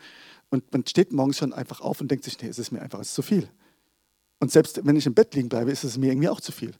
und 0.51 0.73
man 0.73 0.87
steht 0.87 1.13
morgens 1.13 1.39
schon 1.39 1.53
einfach 1.53 1.81
auf 1.81 2.01
und 2.01 2.11
denkt 2.11 2.25
sich, 2.25 2.41
nee, 2.41 2.49
es 2.49 2.59
ist 2.59 2.71
mir 2.71 2.81
einfach 2.81 3.01
ist 3.01 3.15
zu 3.15 3.23
viel. 3.23 3.49
Und 4.41 4.53
selbst 4.53 4.87
wenn 4.87 4.97
ich 4.97 5.07
im 5.07 5.15
Bett 5.15 5.35
liegen 5.35 5.49
bleibe, 5.49 5.71
ist 5.71 5.85
es 5.85 5.99
mir 5.99 6.13
irgendwie 6.13 6.29
auch 6.29 6.41
zu 6.41 6.53
viel. 6.53 6.75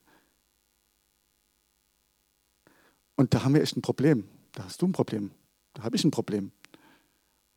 Und 3.15 3.33
da 3.33 3.43
haben 3.43 3.53
wir 3.53 3.61
echt 3.61 3.75
ein 3.75 3.81
Problem. 3.81 4.27
Da 4.55 4.63
hast 4.63 4.81
du 4.81 4.87
ein 4.87 4.93
Problem. 4.93 5.31
Da 5.73 5.83
habe 5.83 5.95
ich 5.95 6.03
ein 6.03 6.11
Problem. 6.11 6.51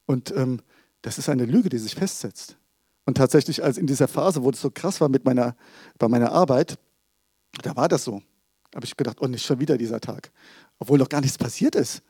Und 0.04 0.30
ähm, 0.32 0.60
das 1.02 1.18
ist 1.18 1.28
eine 1.28 1.46
Lüge, 1.46 1.68
die 1.68 1.78
sich 1.78 1.94
festsetzt. 1.94 2.56
Und 3.06 3.16
tatsächlich, 3.16 3.64
als 3.64 3.78
in 3.78 3.86
dieser 3.86 4.08
Phase, 4.08 4.42
wo 4.42 4.50
es 4.50 4.60
so 4.60 4.70
krass 4.70 5.00
war 5.00 5.08
mit 5.08 5.24
meiner, 5.24 5.56
bei 5.98 6.08
meiner 6.08 6.32
Arbeit, 6.32 6.78
da 7.62 7.74
war 7.74 7.88
das 7.88 8.04
so. 8.04 8.22
Da 8.70 8.76
habe 8.76 8.84
ich 8.84 8.96
gedacht, 8.96 9.18
oh, 9.20 9.26
nicht 9.26 9.46
schon 9.46 9.60
wieder 9.60 9.78
dieser 9.78 10.00
Tag. 10.00 10.30
Obwohl 10.78 10.98
noch 10.98 11.08
gar 11.08 11.20
nichts 11.20 11.38
passiert 11.38 11.74
ist. 11.74 12.02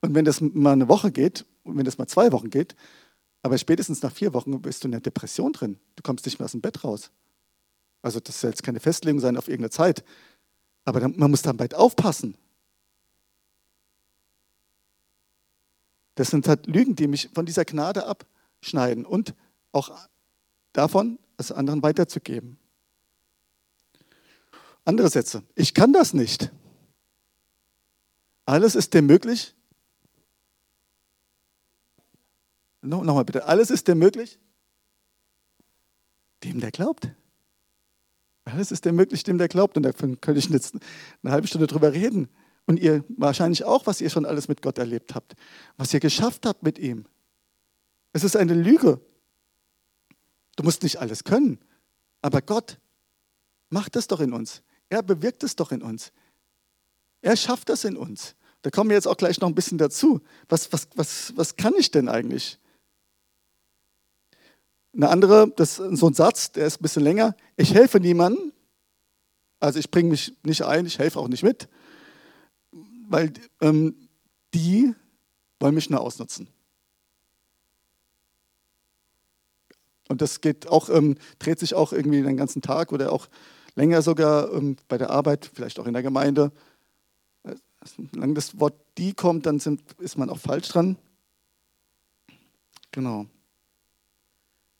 Und 0.00 0.14
wenn 0.14 0.24
das 0.24 0.40
mal 0.40 0.72
eine 0.72 0.88
Woche 0.88 1.12
geht, 1.12 1.44
und 1.64 1.76
wenn 1.76 1.84
das 1.84 1.98
mal 1.98 2.06
zwei 2.06 2.32
Wochen 2.32 2.48
geht, 2.48 2.74
aber 3.42 3.58
spätestens 3.58 4.02
nach 4.02 4.12
vier 4.12 4.32
Wochen 4.32 4.62
bist 4.62 4.84
du 4.84 4.88
in 4.88 4.92
der 4.92 5.00
Depression 5.00 5.52
drin. 5.52 5.78
Du 5.96 6.02
kommst 6.02 6.24
nicht 6.24 6.38
mehr 6.38 6.44
aus 6.44 6.52
dem 6.52 6.60
Bett 6.60 6.84
raus. 6.84 7.10
Also 8.02 8.20
das 8.20 8.40
soll 8.40 8.50
jetzt 8.50 8.62
keine 8.62 8.80
Festlegung 8.80 9.20
sein 9.20 9.36
auf 9.36 9.48
irgendeine 9.48 9.70
Zeit. 9.70 10.04
Aber 10.84 11.06
man 11.08 11.30
muss 11.30 11.42
dann 11.42 11.56
bald 11.56 11.74
aufpassen. 11.74 12.36
Das 16.14 16.28
sind 16.28 16.48
halt 16.48 16.66
Lügen, 16.66 16.96
die 16.96 17.06
mich 17.06 17.30
von 17.34 17.46
dieser 17.46 17.64
Gnade 17.64 18.06
abschneiden 18.06 19.06
und 19.06 19.34
auch 19.72 19.90
davon, 20.72 21.18
es 21.36 21.52
anderen 21.52 21.82
weiterzugeben. 21.82 22.58
Andere 24.84 25.08
Sätze. 25.08 25.42
Ich 25.54 25.74
kann 25.74 25.92
das 25.92 26.12
nicht. 26.12 26.50
Alles 28.44 28.74
ist 28.74 28.92
dir 28.94 29.02
möglich, 29.02 29.54
No, 32.82 33.04
Nochmal 33.04 33.24
bitte. 33.24 33.44
Alles 33.46 33.70
ist 33.70 33.88
dir 33.88 33.94
möglich? 33.94 34.38
Dem, 36.44 36.60
der 36.60 36.70
glaubt. 36.70 37.08
Alles 38.52 38.72
ist 38.72 38.84
dir 38.84 38.92
möglich, 38.92 39.22
dem, 39.24 39.38
der 39.38 39.48
glaubt. 39.48 39.76
Und 39.76 39.82
davon 39.84 40.20
könnte 40.20 40.38
ich 40.38 40.48
jetzt 40.48 40.74
eine 41.22 41.32
halbe 41.32 41.46
Stunde 41.46 41.66
drüber 41.66 41.92
reden. 41.92 42.28
Und 42.66 42.78
ihr 42.78 43.04
wahrscheinlich 43.08 43.64
auch, 43.64 43.86
was 43.86 44.00
ihr 44.00 44.10
schon 44.10 44.24
alles 44.24 44.48
mit 44.48 44.62
Gott 44.62 44.78
erlebt 44.78 45.14
habt. 45.14 45.34
Was 45.76 45.92
ihr 45.92 46.00
geschafft 46.00 46.46
habt 46.46 46.62
mit 46.62 46.78
ihm. 46.78 47.04
Es 48.12 48.24
ist 48.24 48.36
eine 48.36 48.54
Lüge. 48.54 49.00
Du 50.56 50.62
musst 50.62 50.82
nicht 50.82 50.98
alles 50.98 51.24
können. 51.24 51.58
Aber 52.22 52.42
Gott 52.42 52.78
macht 53.70 53.96
das 53.96 54.06
doch 54.06 54.20
in 54.20 54.32
uns. 54.32 54.62
Er 54.88 55.02
bewirkt 55.02 55.42
es 55.42 55.56
doch 55.56 55.72
in 55.72 55.82
uns. 55.82 56.12
Er 57.22 57.36
schafft 57.36 57.68
das 57.68 57.84
in 57.84 57.96
uns. 57.96 58.36
Da 58.62 58.70
kommen 58.70 58.90
wir 58.90 58.96
jetzt 58.96 59.08
auch 59.08 59.16
gleich 59.16 59.40
noch 59.40 59.48
ein 59.48 59.54
bisschen 59.54 59.78
dazu. 59.78 60.20
Was, 60.48 60.72
was, 60.72 60.88
was, 60.94 61.32
was 61.36 61.56
kann 61.56 61.74
ich 61.78 61.90
denn 61.90 62.08
eigentlich? 62.08 62.59
Eine 64.92 65.08
andere, 65.08 65.52
das 65.56 65.78
ist 65.78 65.98
so 65.98 66.08
ein 66.08 66.14
Satz, 66.14 66.52
der 66.52 66.66
ist 66.66 66.80
ein 66.80 66.82
bisschen 66.82 67.02
länger. 67.02 67.36
Ich 67.56 67.74
helfe 67.74 68.00
niemandem, 68.00 68.52
also 69.60 69.78
ich 69.78 69.90
bringe 69.90 70.10
mich 70.10 70.34
nicht 70.42 70.62
ein, 70.62 70.86
ich 70.86 70.98
helfe 70.98 71.18
auch 71.20 71.28
nicht 71.28 71.42
mit, 71.42 71.68
weil 73.08 73.32
ähm, 73.60 74.08
die 74.54 74.94
wollen 75.60 75.74
mich 75.74 75.90
nur 75.90 76.00
ausnutzen. 76.00 76.48
Und 80.08 80.20
das 80.22 80.40
geht 80.40 80.66
auch, 80.66 80.88
ähm, 80.88 81.16
dreht 81.38 81.60
sich 81.60 81.74
auch 81.74 81.92
irgendwie 81.92 82.22
den 82.22 82.36
ganzen 82.36 82.62
Tag 82.62 82.92
oder 82.92 83.12
auch 83.12 83.28
länger 83.76 84.02
sogar 84.02 84.52
ähm, 84.52 84.76
bei 84.88 84.98
der 84.98 85.10
Arbeit, 85.10 85.48
vielleicht 85.54 85.78
auch 85.78 85.86
in 85.86 85.92
der 85.92 86.02
Gemeinde. 86.02 86.50
Solange 88.12 88.34
das 88.34 88.58
Wort 88.58 88.74
die 88.98 89.14
kommt, 89.14 89.46
dann 89.46 89.60
sind, 89.60 89.80
ist 90.00 90.18
man 90.18 90.28
auch 90.28 90.38
falsch 90.38 90.68
dran. 90.68 90.96
Genau. 92.90 93.26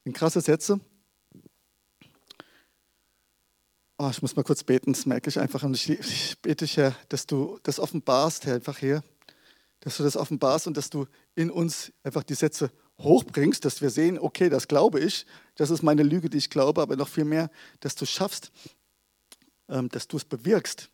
In 0.04 0.12
krasse 0.12 0.40
Sätze. 0.40 0.80
Oh, 3.98 4.08
ich 4.10 4.22
muss 4.22 4.34
mal 4.34 4.44
kurz 4.44 4.64
beten, 4.64 4.94
das 4.94 5.04
merke 5.04 5.28
ich 5.28 5.38
einfach. 5.38 5.62
Und 5.62 5.74
ich, 5.74 5.90
ich 5.90 6.38
bete 6.40 6.64
dich, 6.64 6.78
Herr, 6.78 6.96
dass 7.10 7.26
du 7.26 7.58
das 7.62 7.78
offenbarst, 7.78 8.46
Herr, 8.46 8.54
einfach 8.54 8.78
hier. 8.78 9.04
Dass 9.80 9.98
du 9.98 10.02
das 10.02 10.16
offenbarst 10.16 10.66
und 10.66 10.76
dass 10.76 10.88
du 10.88 11.06
in 11.34 11.50
uns 11.50 11.92
einfach 12.02 12.22
die 12.22 12.34
Sätze 12.34 12.70
hochbringst, 12.98 13.64
dass 13.64 13.82
wir 13.82 13.90
sehen, 13.90 14.18
okay, 14.18 14.48
das 14.48 14.68
glaube 14.68 15.00
ich, 15.00 15.26
das 15.54 15.70
ist 15.70 15.82
meine 15.82 16.02
Lüge, 16.02 16.30
die 16.30 16.38
ich 16.38 16.50
glaube, 16.50 16.80
aber 16.80 16.96
noch 16.96 17.08
viel 17.08 17.24
mehr, 17.24 17.50
dass 17.80 17.94
du 17.94 18.06
schaffst, 18.06 18.52
ähm, 19.68 19.88
dass 19.90 20.08
du 20.08 20.16
es 20.16 20.24
bewirkst, 20.24 20.90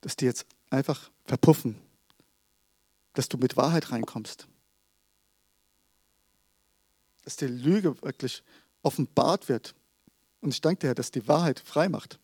dass 0.00 0.16
die 0.16 0.24
jetzt 0.24 0.46
einfach 0.70 1.10
verpuffen, 1.24 1.76
dass 3.12 3.28
du 3.28 3.36
mit 3.36 3.56
Wahrheit 3.56 3.90
reinkommst 3.90 4.48
dass 7.26 7.34
die 7.34 7.48
Lüge 7.48 8.00
wirklich 8.02 8.44
offenbart 8.82 9.48
wird. 9.48 9.74
Und 10.40 10.54
ich 10.54 10.60
danke 10.60 10.86
dir, 10.86 10.94
dass 10.94 11.10
die 11.10 11.26
Wahrheit 11.26 11.58
frei 11.58 11.88
macht. 11.88 12.20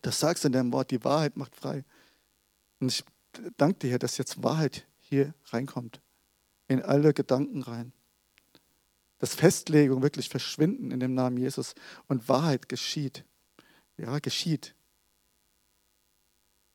Das 0.00 0.18
sagst 0.18 0.44
du 0.44 0.48
in 0.48 0.52
deinem 0.54 0.72
Wort, 0.72 0.90
die 0.90 1.04
Wahrheit 1.04 1.36
macht 1.36 1.54
frei. 1.54 1.84
Und 2.80 2.88
ich 2.88 3.04
danke 3.58 3.80
dir, 3.80 3.98
dass 3.98 4.16
jetzt 4.16 4.42
Wahrheit 4.42 4.86
hier 4.98 5.34
reinkommt, 5.48 6.00
in 6.68 6.82
alle 6.82 7.12
Gedanken 7.12 7.62
rein. 7.62 7.92
Dass 9.18 9.34
Festlegung 9.34 10.00
wirklich 10.00 10.30
verschwinden 10.30 10.90
in 10.90 11.00
dem 11.00 11.12
Namen 11.12 11.36
Jesus 11.36 11.74
und 12.08 12.26
Wahrheit 12.26 12.70
geschieht. 12.70 13.26
Ja, 13.98 14.20
geschieht. 14.20 14.74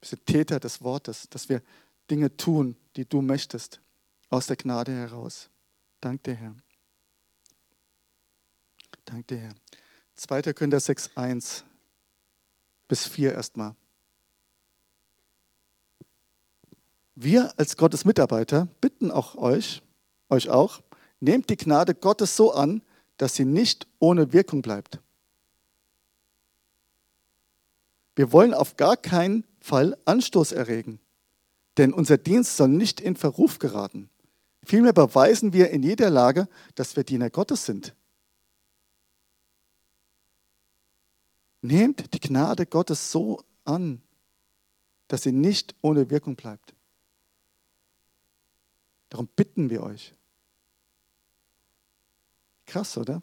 Wir 0.02 0.10
sind 0.10 0.26
Täter 0.28 0.60
des 0.60 0.84
Wortes, 0.84 1.28
dass 1.32 1.50
wir 1.50 1.64
Dinge 2.12 2.38
tun, 2.38 2.76
die 2.96 3.10
du 3.10 3.24
möchtest, 3.24 3.82
aus 4.30 4.46
der 4.46 4.56
Gnade 4.56 4.92
heraus. 4.92 5.50
Dank 6.00 6.22
dir, 6.22 6.36
Herr. 6.36 6.56
Danke, 9.12 9.38
Herr. 9.38 9.56
2. 10.18 10.54
Könner 10.54 10.80
6, 10.80 11.12
1 11.16 11.64
bis 12.88 13.08
4 13.08 13.34
erstmal. 13.34 13.76
Wir 17.16 17.52
als 17.58 17.76
Gottes 17.76 18.06
Mitarbeiter 18.06 18.68
bitten 18.82 19.10
auch 19.10 19.36
euch, 19.36 19.82
euch 20.30 20.50
auch, 20.50 20.82
nehmt 21.20 21.50
die 21.50 21.58
Gnade 21.58 21.96
Gottes 21.96 22.36
so 22.36 22.54
an, 22.54 22.84
dass 23.18 23.34
sie 23.34 23.46
nicht 23.46 23.88
ohne 23.98 24.32
Wirkung 24.32 24.62
bleibt. 24.62 25.00
Wir 28.16 28.32
wollen 28.32 28.54
auf 28.54 28.78
gar 28.78 28.96
keinen 28.96 29.44
Fall 29.60 29.98
Anstoß 30.06 30.52
erregen, 30.52 31.00
denn 31.78 31.94
unser 31.94 32.20
Dienst 32.20 32.58
soll 32.58 32.70
nicht 32.70 33.02
in 33.02 33.16
Verruf 33.16 33.58
geraten. 33.58 34.12
Vielmehr 34.64 34.94
beweisen 34.94 35.52
wir 35.52 35.72
in 35.72 35.82
jeder 35.82 36.12
Lage, 36.12 36.48
dass 36.76 36.96
wir 36.96 37.04
Diener 37.04 37.32
Gottes 37.32 37.66
sind. 37.66 37.96
Nehmt 41.62 42.14
die 42.14 42.20
Gnade 42.20 42.66
Gottes 42.66 43.12
so 43.12 43.44
an, 43.66 44.02
dass 45.08 45.24
sie 45.24 45.32
nicht 45.32 45.76
ohne 45.82 46.10
Wirkung 46.10 46.36
bleibt. 46.36 46.74
Darum 49.10 49.28
bitten 49.28 49.70
wir 49.70 49.84
euch. 49.84 50.14
Krass, 52.66 52.96
oder? 52.98 53.22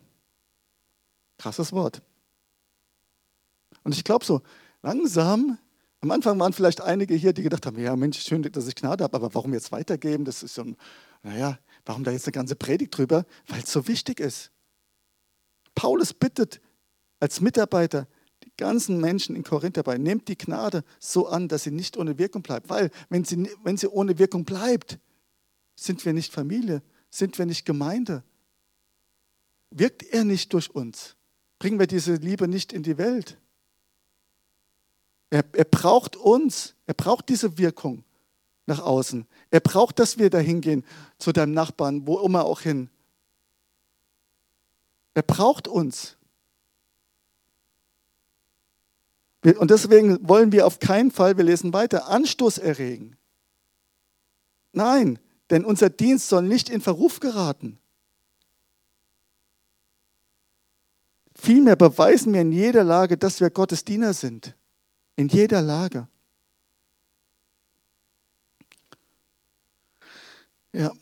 Krasses 1.38 1.72
Wort. 1.72 2.02
Und 3.84 3.94
ich 3.94 4.02
glaube 4.02 4.24
so, 4.24 4.42
langsam, 4.82 5.58
am 6.00 6.10
Anfang 6.10 6.38
waren 6.40 6.52
vielleicht 6.52 6.80
einige 6.80 7.14
hier, 7.14 7.32
die 7.32 7.42
gedacht 7.42 7.64
haben, 7.66 7.78
ja 7.78 7.94
Mensch, 7.94 8.20
schön, 8.20 8.42
dass 8.42 8.66
ich 8.66 8.74
Gnade 8.74 9.04
habe, 9.04 9.16
aber 9.16 9.32
warum 9.34 9.54
jetzt 9.54 9.70
weitergeben? 9.70 10.24
Das 10.24 10.42
ist 10.42 10.54
so 10.54 10.62
ein, 10.62 10.76
naja, 11.22 11.58
warum 11.84 12.02
da 12.02 12.10
jetzt 12.10 12.26
eine 12.26 12.32
ganze 12.32 12.56
Predigt 12.56 12.96
drüber? 12.96 13.24
Weil 13.46 13.60
es 13.60 13.70
so 13.70 13.86
wichtig 13.86 14.18
ist. 14.18 14.50
Paulus 15.76 16.12
bittet 16.12 16.60
als 17.20 17.40
Mitarbeiter 17.40 18.08
ganzen 18.56 19.00
Menschen 19.00 19.36
in 19.36 19.44
Korinth 19.44 19.76
dabei, 19.76 19.98
nehmt 19.98 20.28
die 20.28 20.38
Gnade 20.38 20.84
so 20.98 21.26
an, 21.26 21.48
dass 21.48 21.64
sie 21.64 21.70
nicht 21.70 21.96
ohne 21.96 22.18
Wirkung 22.18 22.42
bleibt. 22.42 22.68
Weil, 22.68 22.90
wenn 23.08 23.24
sie, 23.24 23.50
wenn 23.62 23.76
sie 23.76 23.88
ohne 23.88 24.18
Wirkung 24.18 24.44
bleibt, 24.44 24.98
sind 25.74 26.04
wir 26.04 26.12
nicht 26.12 26.32
Familie, 26.32 26.82
sind 27.10 27.38
wir 27.38 27.46
nicht 27.46 27.64
Gemeinde. 27.64 28.22
Wirkt 29.70 30.02
er 30.02 30.24
nicht 30.24 30.52
durch 30.52 30.70
uns? 30.74 31.16
Bringen 31.58 31.78
wir 31.78 31.86
diese 31.86 32.14
Liebe 32.14 32.48
nicht 32.48 32.72
in 32.72 32.82
die 32.82 32.98
Welt? 32.98 33.38
Er, 35.30 35.44
er 35.52 35.64
braucht 35.64 36.16
uns, 36.16 36.74
er 36.86 36.94
braucht 36.94 37.28
diese 37.28 37.58
Wirkung 37.58 38.04
nach 38.66 38.80
außen. 38.80 39.26
Er 39.50 39.60
braucht, 39.60 39.98
dass 39.98 40.18
wir 40.18 40.30
dahin 40.30 40.60
gehen 40.60 40.84
zu 41.18 41.32
deinem 41.32 41.52
Nachbarn, 41.52 42.06
wo 42.06 42.20
immer 42.20 42.44
auch 42.44 42.60
hin. 42.60 42.90
Er 45.14 45.22
braucht 45.22 45.68
uns. 45.68 46.16
Und 49.54 49.70
deswegen 49.70 50.28
wollen 50.28 50.50
wir 50.50 50.66
auf 50.66 50.80
keinen 50.80 51.12
Fall, 51.12 51.36
wir 51.36 51.44
lesen 51.44 51.72
weiter, 51.72 52.08
Anstoß 52.08 52.58
erregen. 52.58 53.16
Nein, 54.72 55.20
denn 55.50 55.64
unser 55.64 55.88
Dienst 55.88 56.28
soll 56.28 56.42
nicht 56.42 56.68
in 56.68 56.80
Verruf 56.80 57.20
geraten. 57.20 57.78
Vielmehr 61.36 61.76
beweisen 61.76 62.32
wir 62.32 62.40
in 62.40 62.50
jeder 62.50 62.82
Lage, 62.82 63.16
dass 63.16 63.40
wir 63.40 63.50
Gottes 63.50 63.84
Diener 63.84 64.14
sind. 64.14 64.56
In 65.14 65.28
jeder 65.28 65.62
Lage. 65.62 66.08
Ja. 70.72 70.92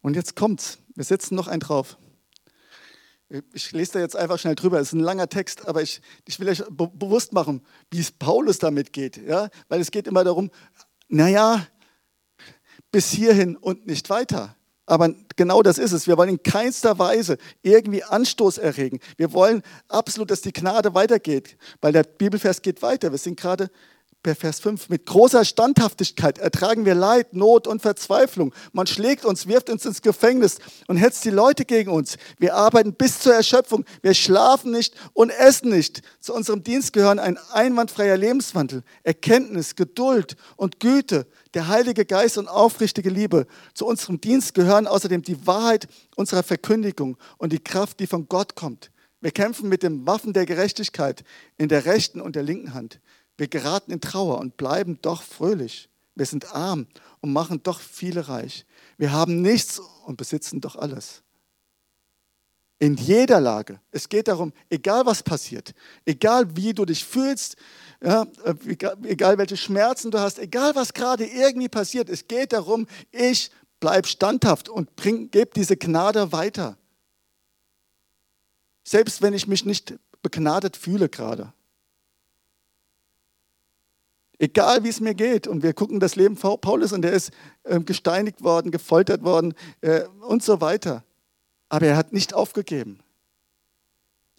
Und 0.00 0.14
jetzt 0.14 0.36
kommt's. 0.36 0.78
Wir 0.94 1.04
setzen 1.04 1.34
noch 1.34 1.48
einen 1.48 1.60
drauf. 1.60 1.98
Ich 3.52 3.70
lese 3.70 3.92
da 3.92 3.98
jetzt 4.00 4.16
einfach 4.16 4.38
schnell 4.38 4.56
drüber. 4.56 4.80
Es 4.80 4.88
ist 4.88 4.94
ein 4.94 5.00
langer 5.00 5.28
Text, 5.28 5.66
aber 5.68 5.82
ich, 5.82 6.00
ich 6.26 6.40
will 6.40 6.48
euch 6.48 6.64
be 6.68 6.88
bewusst 6.88 7.32
machen, 7.32 7.64
wie 7.90 8.00
es 8.00 8.10
Paulus 8.10 8.58
damit 8.58 8.92
geht. 8.92 9.16
Ja? 9.16 9.48
Weil 9.68 9.80
es 9.80 9.92
geht 9.92 10.08
immer 10.08 10.24
darum, 10.24 10.50
naja, 11.08 11.66
bis 12.90 13.10
hierhin 13.10 13.56
und 13.56 13.86
nicht 13.86 14.10
weiter. 14.10 14.56
Aber 14.86 15.14
genau 15.36 15.62
das 15.62 15.78
ist 15.78 15.92
es. 15.92 16.08
Wir 16.08 16.16
wollen 16.18 16.30
in 16.30 16.42
keinster 16.42 16.98
Weise 16.98 17.38
irgendwie 17.62 18.02
Anstoß 18.02 18.58
erregen. 18.58 18.98
Wir 19.16 19.32
wollen 19.32 19.62
absolut, 19.86 20.32
dass 20.32 20.40
die 20.40 20.52
Gnade 20.52 20.94
weitergeht, 20.94 21.56
weil 21.80 21.92
der 21.92 22.02
Bibelvers 22.02 22.60
geht 22.60 22.82
weiter. 22.82 23.12
Wir 23.12 23.18
sind 23.18 23.38
gerade 23.38 23.70
Vers 24.22 24.60
5, 24.60 24.90
mit 24.90 25.06
großer 25.06 25.46
Standhaftigkeit 25.46 26.36
ertragen 26.36 26.84
wir 26.84 26.94
Leid, 26.94 27.32
Not 27.32 27.66
und 27.66 27.80
Verzweiflung. 27.80 28.54
Man 28.72 28.86
schlägt 28.86 29.24
uns, 29.24 29.46
wirft 29.46 29.70
uns 29.70 29.86
ins 29.86 30.02
Gefängnis 30.02 30.58
und 30.88 30.98
hetzt 30.98 31.24
die 31.24 31.30
Leute 31.30 31.64
gegen 31.64 31.90
uns. 31.90 32.18
Wir 32.38 32.54
arbeiten 32.54 32.92
bis 32.92 33.20
zur 33.20 33.32
Erschöpfung. 33.32 33.86
Wir 34.02 34.12
schlafen 34.12 34.72
nicht 34.72 34.94
und 35.14 35.30
essen 35.30 35.70
nicht. 35.70 36.02
Zu 36.20 36.34
unserem 36.34 36.62
Dienst 36.62 36.92
gehören 36.92 37.18
ein 37.18 37.38
einwandfreier 37.50 38.18
Lebenswandel, 38.18 38.82
Erkenntnis, 39.04 39.74
Geduld 39.74 40.36
und 40.56 40.80
Güte, 40.80 41.26
der 41.54 41.68
Heilige 41.68 42.04
Geist 42.04 42.36
und 42.36 42.46
aufrichtige 42.46 43.08
Liebe. 43.08 43.46
Zu 43.72 43.86
unserem 43.86 44.20
Dienst 44.20 44.52
gehören 44.52 44.86
außerdem 44.86 45.22
die 45.22 45.46
Wahrheit 45.46 45.88
unserer 46.14 46.42
Verkündigung 46.42 47.16
und 47.38 47.54
die 47.54 47.64
Kraft, 47.64 48.00
die 48.00 48.06
von 48.06 48.28
Gott 48.28 48.54
kommt. 48.54 48.90
Wir 49.22 49.30
kämpfen 49.30 49.68
mit 49.68 49.82
den 49.82 50.06
Waffen 50.06 50.32
der 50.34 50.46
Gerechtigkeit 50.46 51.24
in 51.58 51.68
der 51.68 51.84
rechten 51.84 52.20
und 52.20 52.36
der 52.36 52.42
linken 52.42 52.72
Hand. 52.72 53.00
Wir 53.40 53.48
geraten 53.48 53.90
in 53.90 54.02
Trauer 54.02 54.38
und 54.38 54.58
bleiben 54.58 54.98
doch 55.00 55.22
fröhlich. 55.22 55.88
Wir 56.14 56.26
sind 56.26 56.54
arm 56.54 56.86
und 57.22 57.32
machen 57.32 57.62
doch 57.62 57.80
viele 57.80 58.28
reich. 58.28 58.66
Wir 58.98 59.12
haben 59.12 59.40
nichts 59.40 59.80
und 60.04 60.18
besitzen 60.18 60.60
doch 60.60 60.76
alles. 60.76 61.22
In 62.78 62.96
jeder 62.96 63.40
Lage. 63.40 63.80
Es 63.92 64.10
geht 64.10 64.28
darum, 64.28 64.52
egal 64.68 65.06
was 65.06 65.22
passiert, 65.22 65.72
egal 66.04 66.54
wie 66.54 66.74
du 66.74 66.84
dich 66.84 67.02
fühlst, 67.02 67.56
ja, 68.04 68.26
egal, 68.66 68.98
egal 69.04 69.38
welche 69.38 69.56
Schmerzen 69.56 70.10
du 70.10 70.18
hast, 70.18 70.38
egal 70.38 70.74
was 70.74 70.92
gerade 70.92 71.24
irgendwie 71.24 71.70
passiert, 71.70 72.10
es 72.10 72.28
geht 72.28 72.52
darum, 72.52 72.86
ich 73.10 73.50
bleibe 73.80 74.06
standhaft 74.06 74.68
und 74.68 74.94
gebe 74.98 75.50
diese 75.56 75.78
Gnade 75.78 76.30
weiter. 76.30 76.76
Selbst 78.84 79.22
wenn 79.22 79.32
ich 79.32 79.46
mich 79.46 79.64
nicht 79.64 79.94
begnadet 80.20 80.76
fühle 80.76 81.08
gerade. 81.08 81.54
Egal 84.42 84.84
wie 84.84 84.88
es 84.88 85.00
mir 85.00 85.14
geht. 85.14 85.46
Und 85.46 85.62
wir 85.62 85.74
gucken 85.74 86.00
das 86.00 86.16
Leben 86.16 86.34
Paulus 86.34 86.94
und 86.94 87.04
er 87.04 87.12
ist 87.12 87.30
ähm, 87.66 87.84
gesteinigt 87.84 88.42
worden, 88.42 88.70
gefoltert 88.70 89.22
worden 89.22 89.54
äh, 89.82 90.04
und 90.26 90.42
so 90.42 90.62
weiter. 90.62 91.04
Aber 91.68 91.86
er 91.86 91.96
hat 91.98 92.14
nicht 92.14 92.32
aufgegeben. 92.32 93.00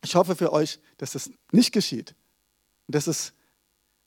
Ich 0.04 0.16
hoffe 0.16 0.36
für 0.36 0.52
euch, 0.52 0.80
dass 0.98 1.12
das 1.12 1.30
nicht 1.52 1.72
geschieht. 1.72 2.16
Das 2.88 3.08
ist, 3.08 3.34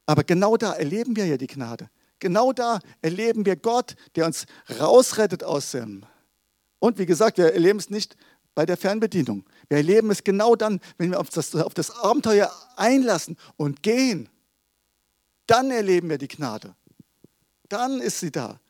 aber 0.04 0.24
genau 0.24 0.56
da 0.56 0.72
erleben 0.72 1.14
wir 1.14 1.26
ja 1.26 1.36
die 1.36 1.46
Gnade. 1.46 1.88
Genau 2.18 2.52
da 2.52 2.80
erleben 3.00 3.46
wir 3.46 3.54
Gott, 3.54 3.94
der 4.16 4.26
uns 4.26 4.46
rausrettet 4.80 5.44
aus 5.44 5.70
dem. 5.70 6.04
Und 6.80 6.98
wie 6.98 7.06
gesagt, 7.06 7.38
wir 7.38 7.52
erleben 7.52 7.78
es 7.78 7.88
nicht 7.88 8.16
bei 8.56 8.66
der 8.66 8.76
Fernbedienung. 8.76 9.44
Wir 9.68 9.76
erleben 9.76 10.10
es 10.10 10.24
genau 10.24 10.56
dann, 10.56 10.80
wenn 10.98 11.12
wir 11.12 11.20
auf 11.20 11.30
das, 11.30 11.54
auf 11.54 11.72
das 11.72 11.92
Abenteuer 11.92 12.52
einlassen 12.74 13.36
und 13.56 13.84
gehen. 13.84 14.28
Dann 15.46 15.70
erleben 15.70 16.08
wir 16.08 16.18
die 16.18 16.28
Gnade. 16.28 16.74
Dann 17.68 18.00
ist 18.00 18.20
sie 18.20 18.30
da. 18.30 18.60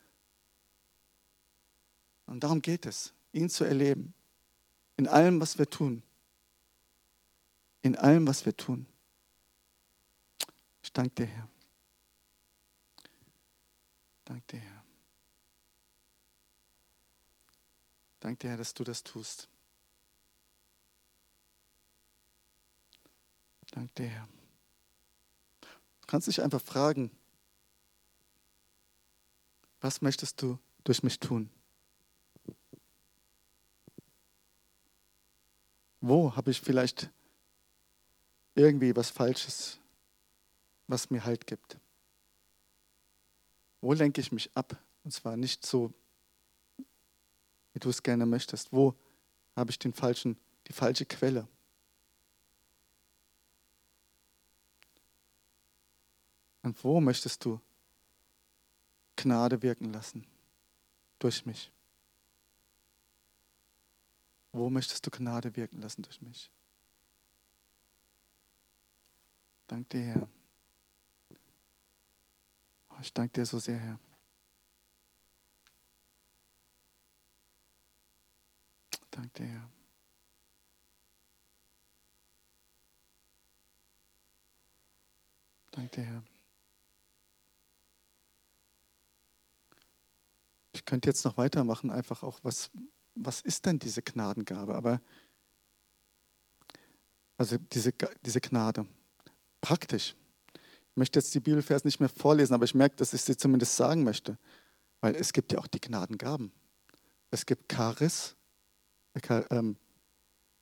Und 2.25 2.43
darum 2.43 2.61
geht 2.61 2.85
es, 2.85 3.13
ihn 3.31 3.49
zu 3.49 3.63
erleben. 3.63 4.13
In 4.97 5.07
allem, 5.07 5.39
was 5.39 5.57
wir 5.57 5.69
tun. 5.69 6.01
In 7.81 7.95
allem, 7.95 8.27
was 8.27 8.45
wir 8.45 8.55
tun. 8.55 8.87
Ich 10.81 10.91
danke 10.91 11.15
dir, 11.15 11.25
Herr. 11.27 11.49
Danke 14.25 14.43
dir, 14.47 14.59
Herr. 14.59 14.83
Danke 18.19 18.39
dir, 18.39 18.49
Herr, 18.49 18.57
dass 18.57 18.73
du 18.73 18.83
das 18.83 19.03
tust. 19.03 19.47
Danke 23.71 23.93
dir, 23.95 24.07
Herr. 24.07 24.34
Du 26.05 26.11
kannst 26.11 26.27
dich 26.27 26.43
einfach 26.43 26.61
fragen, 26.61 27.09
was 29.81 30.03
möchtest 30.03 30.39
du 30.39 30.59
durch 30.83 31.01
mich 31.01 31.19
tun? 31.19 31.49
Wo 36.01 36.35
habe 36.35 36.51
ich 36.51 36.61
vielleicht 36.61 37.09
irgendwie 38.53 38.95
was 38.95 39.09
Falsches, 39.09 39.79
was 40.85 41.09
mir 41.09 41.25
Halt 41.25 41.47
gibt? 41.47 41.79
Wo 43.81 43.91
lenke 43.93 44.21
ich 44.21 44.31
mich 44.31 44.55
ab? 44.55 44.77
Und 45.03 45.11
zwar 45.11 45.35
nicht 45.35 45.65
so, 45.65 45.91
wie 47.73 47.79
du 47.79 47.89
es 47.89 48.03
gerne 48.03 48.27
möchtest. 48.27 48.71
Wo 48.71 48.93
habe 49.55 49.71
ich 49.71 49.79
den 49.79 49.91
falschen, 49.91 50.37
die 50.67 50.73
falsche 50.73 51.07
Quelle? 51.07 51.47
Und 56.65 56.83
wo 56.83 56.99
möchtest 56.99 57.45
du 57.45 57.61
Gnade 59.17 59.61
wirken 59.61 59.93
lassen? 59.93 60.25
Durch 61.19 61.45
mich. 61.45 61.71
Wo 64.51 64.71
möchtest 64.71 65.05
du 65.05 65.11
Gnade 65.11 65.55
wirken 65.55 65.79
lassen 65.79 66.01
durch 66.01 66.23
mich? 66.23 66.49
Dank 69.67 69.89
dir, 69.89 70.01
Herr. 70.01 70.27
Oh, 72.89 72.95
ich 72.99 73.13
danke 73.13 73.33
dir 73.33 73.45
so 73.45 73.59
sehr, 73.59 73.77
Herr. 73.77 73.99
Dank 79.11 79.31
dir, 79.35 79.45
Herr. 79.45 79.69
Dank 85.71 85.91
dir, 85.91 86.03
Herr. 86.03 86.23
Ich 90.75 90.83
könnte 90.83 91.09
jetzt 91.09 91.23
noch 91.23 91.37
weitermachen, 91.37 91.89
einfach 91.89 92.21
auch, 92.21 92.39
was, 92.43 92.69
was 93.15 93.39
ist 93.39 93.65
denn 93.65 93.79
diese 93.79 94.01
Gnadengabe? 94.01 94.75
Aber, 94.75 95.01
also 97.37 97.57
diese, 97.57 97.93
diese 98.25 98.41
Gnade, 98.41 98.85
praktisch. 99.61 100.15
Ich 100.53 100.97
möchte 100.97 101.19
jetzt 101.19 101.33
die 101.33 101.39
Bibelvers 101.39 101.85
nicht 101.85 102.01
mehr 102.01 102.09
vorlesen, 102.09 102.53
aber 102.53 102.65
ich 102.65 102.75
merke, 102.75 102.97
dass 102.97 103.13
ich 103.13 103.21
sie 103.21 103.37
zumindest 103.37 103.77
sagen 103.77 104.03
möchte. 104.03 104.37
Weil 104.99 105.15
es 105.15 105.31
gibt 105.31 105.53
ja 105.53 105.59
auch 105.59 105.67
die 105.67 105.79
Gnadengaben. 105.79 106.51
Es 107.31 107.45
gibt 107.45 107.71
Charis, 107.71 108.35
äh, 109.13 109.43
ähm, 109.49 109.77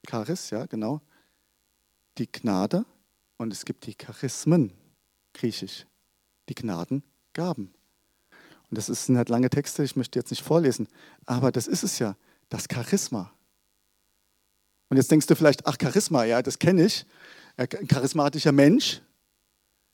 Charis, 0.07 0.51
ja, 0.51 0.67
genau, 0.67 1.01
die 2.19 2.31
Gnade 2.31 2.85
und 3.37 3.51
es 3.51 3.65
gibt 3.65 3.87
die 3.87 3.95
Charismen, 3.95 4.73
griechisch, 5.33 5.87
die 6.49 6.55
Gnadengaben. 6.55 7.73
Und 8.73 8.77
das 8.79 8.87
sind 8.87 9.17
halt 9.17 9.29
lange 9.29 9.51
Texte, 9.51 9.83
ich 9.83 9.95
möchte 9.95 10.17
jetzt 10.17 10.31
nicht 10.31 10.41
vorlesen, 10.41 10.87
aber 11.27 11.51
das 11.51 11.67
ist 11.67 11.83
es 11.83 11.99
ja, 11.99 12.15
das 12.49 12.65
Charisma. 12.67 13.31
Und 14.89 14.97
jetzt 14.97 15.11
denkst 15.11 15.27
du 15.27 15.35
vielleicht, 15.35 15.67
ach, 15.67 15.77
Charisma, 15.79 16.23
ja, 16.23 16.41
das 16.41 16.57
kenne 16.57 16.83
ich. 16.87 17.05
Ein 17.55 17.69
charismatischer 17.87 18.51
Mensch 18.51 19.03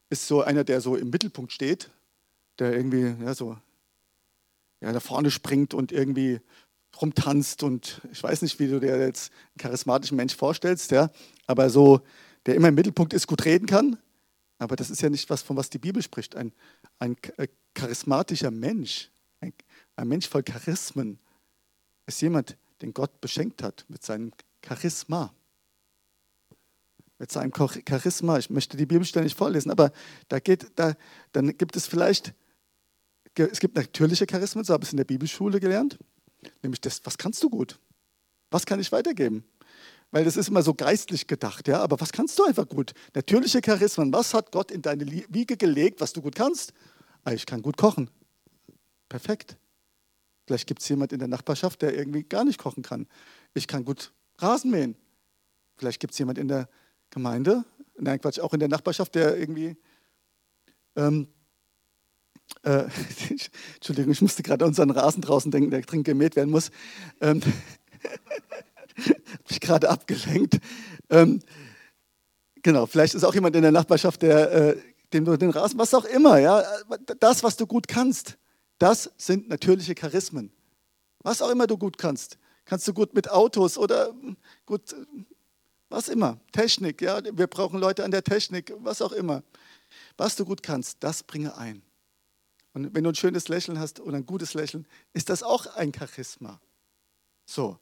ist 0.09 0.27
so 0.27 0.43
einer, 0.43 0.63
der 0.63 0.79
so 0.79 0.95
im 0.95 1.09
Mittelpunkt 1.09 1.51
steht, 1.51 1.91
der 2.57 2.73
irgendwie 2.73 3.21
ja, 3.21 3.33
so 3.33 3.57
ja, 4.79 4.93
da 4.93 5.01
vorne 5.01 5.29
springt 5.29 5.73
und 5.73 5.91
irgendwie 5.91 6.39
rumtanzt 7.01 7.63
und 7.63 7.99
ich 8.13 8.23
weiß 8.23 8.43
nicht, 8.43 8.59
wie 8.59 8.69
du 8.69 8.79
dir 8.79 8.97
jetzt 8.97 9.33
einen 9.33 9.57
charismatischen 9.57 10.15
Mensch 10.15 10.37
vorstellst, 10.37 10.91
ja, 10.91 11.09
aber 11.47 11.69
so, 11.69 11.99
der 12.45 12.55
immer 12.55 12.69
im 12.69 12.75
Mittelpunkt 12.75 13.11
ist, 13.11 13.27
gut 13.27 13.43
reden 13.43 13.65
kann, 13.65 13.97
aber 14.59 14.75
das 14.75 14.89
ist 14.89 15.01
ja 15.01 15.09
nicht 15.09 15.29
was, 15.29 15.41
von 15.41 15.57
was 15.57 15.69
die 15.69 15.79
Bibel 15.79 16.03
spricht. 16.03 16.35
Ein, 16.35 16.53
ein 16.99 17.15
äh, 17.37 17.47
charismatischer 17.73 18.51
Mensch, 18.51 19.09
ein, 19.39 19.53
ein 19.95 20.07
Mensch 20.07 20.27
voll 20.27 20.43
Charismen, 20.43 21.17
ist 22.05 22.21
jemand, 22.21 22.57
den 22.81 22.93
Gott 22.93 23.21
beschenkt 23.21 23.63
hat 23.63 23.85
mit 23.87 24.03
seinem 24.03 24.33
Charisma. 24.63 25.33
Mit 27.17 27.31
seinem 27.31 27.53
Charisma, 27.53 28.37
ich 28.37 28.49
möchte 28.49 28.77
die 28.77 28.85
Bibelstelle 28.85 29.25
nicht 29.25 29.37
vorlesen, 29.37 29.71
aber 29.71 29.91
da 30.27 30.39
geht, 30.39 30.67
da, 30.75 30.95
dann 31.31 31.57
gibt 31.57 31.75
es 31.75 31.87
vielleicht, 31.87 32.33
es 33.35 33.59
gibt 33.59 33.75
natürliche 33.75 34.25
Charismen, 34.25 34.63
so 34.63 34.73
habe 34.73 34.83
ich 34.83 34.89
es 34.89 34.93
in 34.93 34.97
der 34.97 35.05
Bibelschule 35.05 35.59
gelernt, 35.59 35.97
nämlich 36.61 36.81
das, 36.81 37.05
was 37.05 37.17
kannst 37.17 37.41
du 37.43 37.49
gut? 37.49 37.79
Was 38.51 38.65
kann 38.65 38.79
ich 38.79 38.91
weitergeben? 38.91 39.43
Weil 40.11 40.25
das 40.25 40.37
ist 40.37 40.49
immer 40.49 40.63
so 40.63 40.73
geistlich 40.73 41.27
gedacht, 41.27 41.67
ja, 41.67 41.81
aber 41.81 41.99
was 41.99 42.11
kannst 42.11 42.39
du 42.39 42.43
einfach 42.43 42.67
gut? 42.67 42.93
Natürliche 43.13 43.61
Charismen, 43.61 44.11
was 44.11 44.33
hat 44.33 44.51
Gott 44.51 44.71
in 44.71 44.81
deine 44.81 45.05
Wiege 45.05 45.55
gelegt, 45.55 46.01
was 46.01 46.13
du 46.13 46.21
gut 46.21 46.35
kannst? 46.35 46.73
Ah, 47.23 47.31
ich 47.31 47.45
kann 47.45 47.61
gut 47.61 47.77
kochen. 47.77 48.09
Perfekt. 49.07 49.57
Vielleicht 50.47 50.67
gibt 50.67 50.81
es 50.81 50.89
jemand 50.89 51.13
in 51.13 51.19
der 51.19 51.27
Nachbarschaft, 51.27 51.81
der 51.83 51.95
irgendwie 51.95 52.23
gar 52.23 52.43
nicht 52.43 52.57
kochen 52.57 52.81
kann. 52.81 53.07
Ich 53.53 53.67
kann 53.67 53.85
gut 53.85 54.11
Rasen 54.39 54.71
mähen. 54.71 54.95
Vielleicht 55.77 55.99
gibt 55.99 56.13
es 56.13 56.19
jemand 56.19 56.39
in 56.39 56.47
der 56.47 56.67
Gemeinde, 57.11 57.63
nein 57.97 58.19
Quatsch, 58.19 58.39
auch 58.39 58.53
in 58.53 58.59
der 58.59 58.69
Nachbarschaft, 58.69 59.15
der 59.15 59.37
irgendwie 59.37 59.77
ähm, 60.95 61.27
äh, 62.63 62.85
Entschuldigung, 63.75 64.11
ich 64.11 64.21
musste 64.21 64.43
gerade 64.43 64.65
an 64.65 64.69
unseren 64.69 64.91
Rasen 64.91 65.21
draußen 65.21 65.51
denken, 65.51 65.71
der 65.71 65.81
dringend 65.81 66.05
gemäht 66.05 66.35
werden 66.35 66.49
muss. 66.49 66.71
Ähm, 67.21 67.41
mich 69.49 69.59
gerade 69.59 69.89
abgelenkt. 69.89 70.59
Ähm, 71.09 71.41
genau, 72.61 72.85
vielleicht 72.85 73.15
ist 73.15 73.23
auch 73.23 73.33
jemand 73.33 73.55
in 73.55 73.61
der 73.61 73.71
Nachbarschaft, 73.71 74.21
der 74.21 74.51
äh, 74.51 74.77
dem 75.13 75.25
du 75.25 75.37
den 75.37 75.49
Rasen, 75.49 75.79
was 75.79 75.93
auch 75.93 76.05
immer, 76.05 76.37
ja, 76.37 76.63
das, 77.19 77.43
was 77.43 77.57
du 77.57 77.65
gut 77.65 77.87
kannst, 77.87 78.37
das 78.77 79.11
sind 79.17 79.49
natürliche 79.49 79.95
Charismen. 79.95 80.51
Was 81.21 81.41
auch 81.41 81.49
immer 81.49 81.67
du 81.67 81.77
gut 81.77 81.97
kannst. 81.97 82.37
Kannst 82.65 82.87
du 82.87 82.93
gut 82.93 83.13
mit 83.13 83.29
Autos 83.29 83.77
oder 83.77 84.13
gut, 84.65 84.95
was 85.89 86.07
immer, 86.07 86.39
Technik, 86.51 87.01
ja, 87.01 87.21
wir 87.23 87.47
brauchen 87.47 87.79
Leute 87.79 88.03
an 88.03 88.11
der 88.11 88.23
Technik, 88.23 88.73
was 88.77 89.01
auch 89.01 89.11
immer. 89.11 89.43
Was 90.17 90.35
du 90.35 90.45
gut 90.45 90.61
kannst, 90.61 90.97
das 91.03 91.23
bringe 91.23 91.57
ein. 91.57 91.81
Und 92.73 92.93
wenn 92.93 93.03
du 93.03 93.09
ein 93.09 93.15
schönes 93.15 93.47
Lächeln 93.47 93.79
hast 93.79 93.99
oder 93.99 94.17
ein 94.17 94.25
gutes 94.25 94.53
Lächeln, 94.53 94.87
ist 95.13 95.29
das 95.29 95.41
auch 95.41 95.65
ein 95.75 95.91
Charisma. 95.91 96.61
So, 97.45 97.79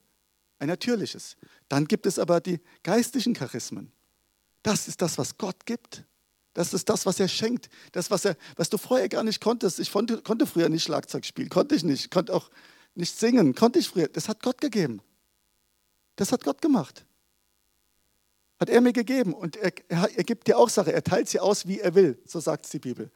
ein 0.60 0.68
natürliches. 0.68 1.38
Dann 1.70 1.86
gibt 1.86 2.06
es 2.06 2.20
aber 2.20 2.42
die 2.42 2.60
geistlichen 2.84 3.34
Charismen. 3.34 3.92
Das 4.64 4.88
ist 4.88 5.02
das, 5.02 5.18
was 5.18 5.38
Gott 5.38 5.66
gibt. 5.66 6.04
Das 6.54 6.74
ist 6.74 6.90
das, 6.90 7.06
was 7.06 7.20
er 7.20 7.28
schenkt. 7.28 7.70
Das, 7.92 8.10
was, 8.10 8.26
er, 8.26 8.36
was 8.56 8.70
du 8.70 8.78
vorher 8.78 9.08
gar 9.10 9.24
nicht 9.24 9.42
konntest. 9.42 9.80
Ich 9.80 9.92
konnte, 9.92 10.22
konnte 10.22 10.48
früher 10.48 10.70
nicht 10.70 10.84
Schlagzeug 10.84 11.24
spielen, 11.24 11.50
konnte 11.50 11.76
ich 11.76 11.84
nicht. 11.84 12.10
Konnte 12.10 12.34
auch 12.34 12.50
nicht 12.96 13.16
singen, 13.16 13.54
konnte 13.54 13.78
ich 13.80 13.90
früher. 13.90 14.08
Das 14.08 14.28
hat 14.28 14.42
Gott 14.42 14.60
gegeben. 14.60 15.02
Das 16.16 16.32
hat 16.32 16.44
Gott 16.44 16.62
gemacht. 16.62 17.06
Hat 18.60 18.70
er 18.70 18.82
mir 18.82 18.94
gegeben. 18.94 19.34
Und 19.34 19.56
er, 19.56 19.72
er, 19.88 20.10
er 20.18 20.24
gibt 20.24 20.48
dir 20.48 20.58
auch 20.58 20.70
Sache. 20.70 20.92
Er 20.92 21.04
teilt 21.04 21.30
sie 21.30 21.40
aus, 21.40 21.68
wie 21.68 21.80
er 21.80 21.94
will. 21.94 22.20
So 22.26 22.40
sagt 22.40 22.66
es 22.66 22.72
die 22.72 22.80
Bibel. 22.80 23.12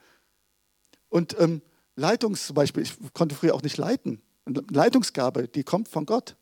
Und 1.10 1.36
ähm, 1.40 1.64
Leitungs 1.96 2.46
zum 2.46 2.54
Beispiel, 2.54 2.84
ich 2.84 2.94
konnte 3.14 3.36
früher 3.36 3.56
auch 3.56 3.64
nicht 3.64 3.78
leiten. 3.78 4.22
Leitungsgabe, 4.46 5.48
die 5.48 5.64
kommt 5.64 5.88
von 5.88 6.06
Gott. 6.06 6.36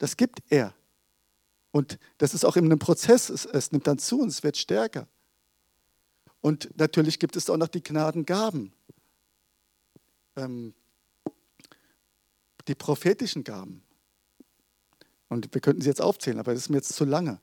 Das 0.00 0.16
gibt 0.16 0.42
er. 0.48 0.74
Und 1.72 1.98
das 2.16 2.32
ist 2.32 2.44
auch 2.44 2.56
in 2.56 2.64
einem 2.64 2.78
Prozess. 2.78 3.28
Es, 3.28 3.44
es 3.44 3.70
nimmt 3.70 3.86
dann 3.86 3.98
zu 3.98 4.20
und 4.20 4.28
es 4.28 4.42
wird 4.42 4.56
stärker. 4.56 5.06
Und 6.40 6.70
natürlich 6.78 7.18
gibt 7.18 7.36
es 7.36 7.50
auch 7.50 7.58
noch 7.58 7.68
die 7.68 7.82
Gnadengaben, 7.82 8.72
ähm, 10.36 10.74
die 12.66 12.74
prophetischen 12.74 13.44
Gaben. 13.44 13.82
Und 15.28 15.52
wir 15.52 15.60
könnten 15.60 15.82
sie 15.82 15.88
jetzt 15.88 16.00
aufzählen, 16.00 16.38
aber 16.38 16.54
das 16.54 16.62
ist 16.62 16.68
mir 16.70 16.78
jetzt 16.78 16.94
zu 16.94 17.04
lange. 17.04 17.38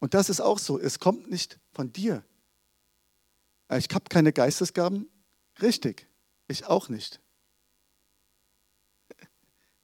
Und 0.00 0.14
das 0.14 0.30
ist 0.30 0.40
auch 0.40 0.58
so, 0.58 0.80
es 0.80 0.98
kommt 0.98 1.30
nicht 1.30 1.60
von 1.72 1.92
dir. 1.92 2.24
Ich 3.70 3.86
habe 3.94 4.04
keine 4.08 4.32
Geistesgaben, 4.32 5.08
richtig, 5.62 6.08
ich 6.48 6.66
auch 6.66 6.88
nicht. 6.88 7.20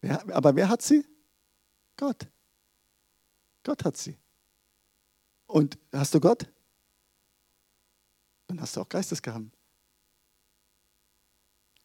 Aber 0.32 0.56
wer 0.56 0.68
hat 0.68 0.82
sie? 0.82 1.06
Gott. 1.96 2.26
Gott 3.62 3.84
hat 3.84 3.96
sie. 3.96 4.18
Und 5.46 5.78
hast 5.92 6.14
du 6.14 6.20
Gott? 6.20 6.48
dann 8.54 8.60
hast 8.60 8.76
du 8.76 8.80
auch 8.80 8.88
Geistesgaben. 8.88 9.50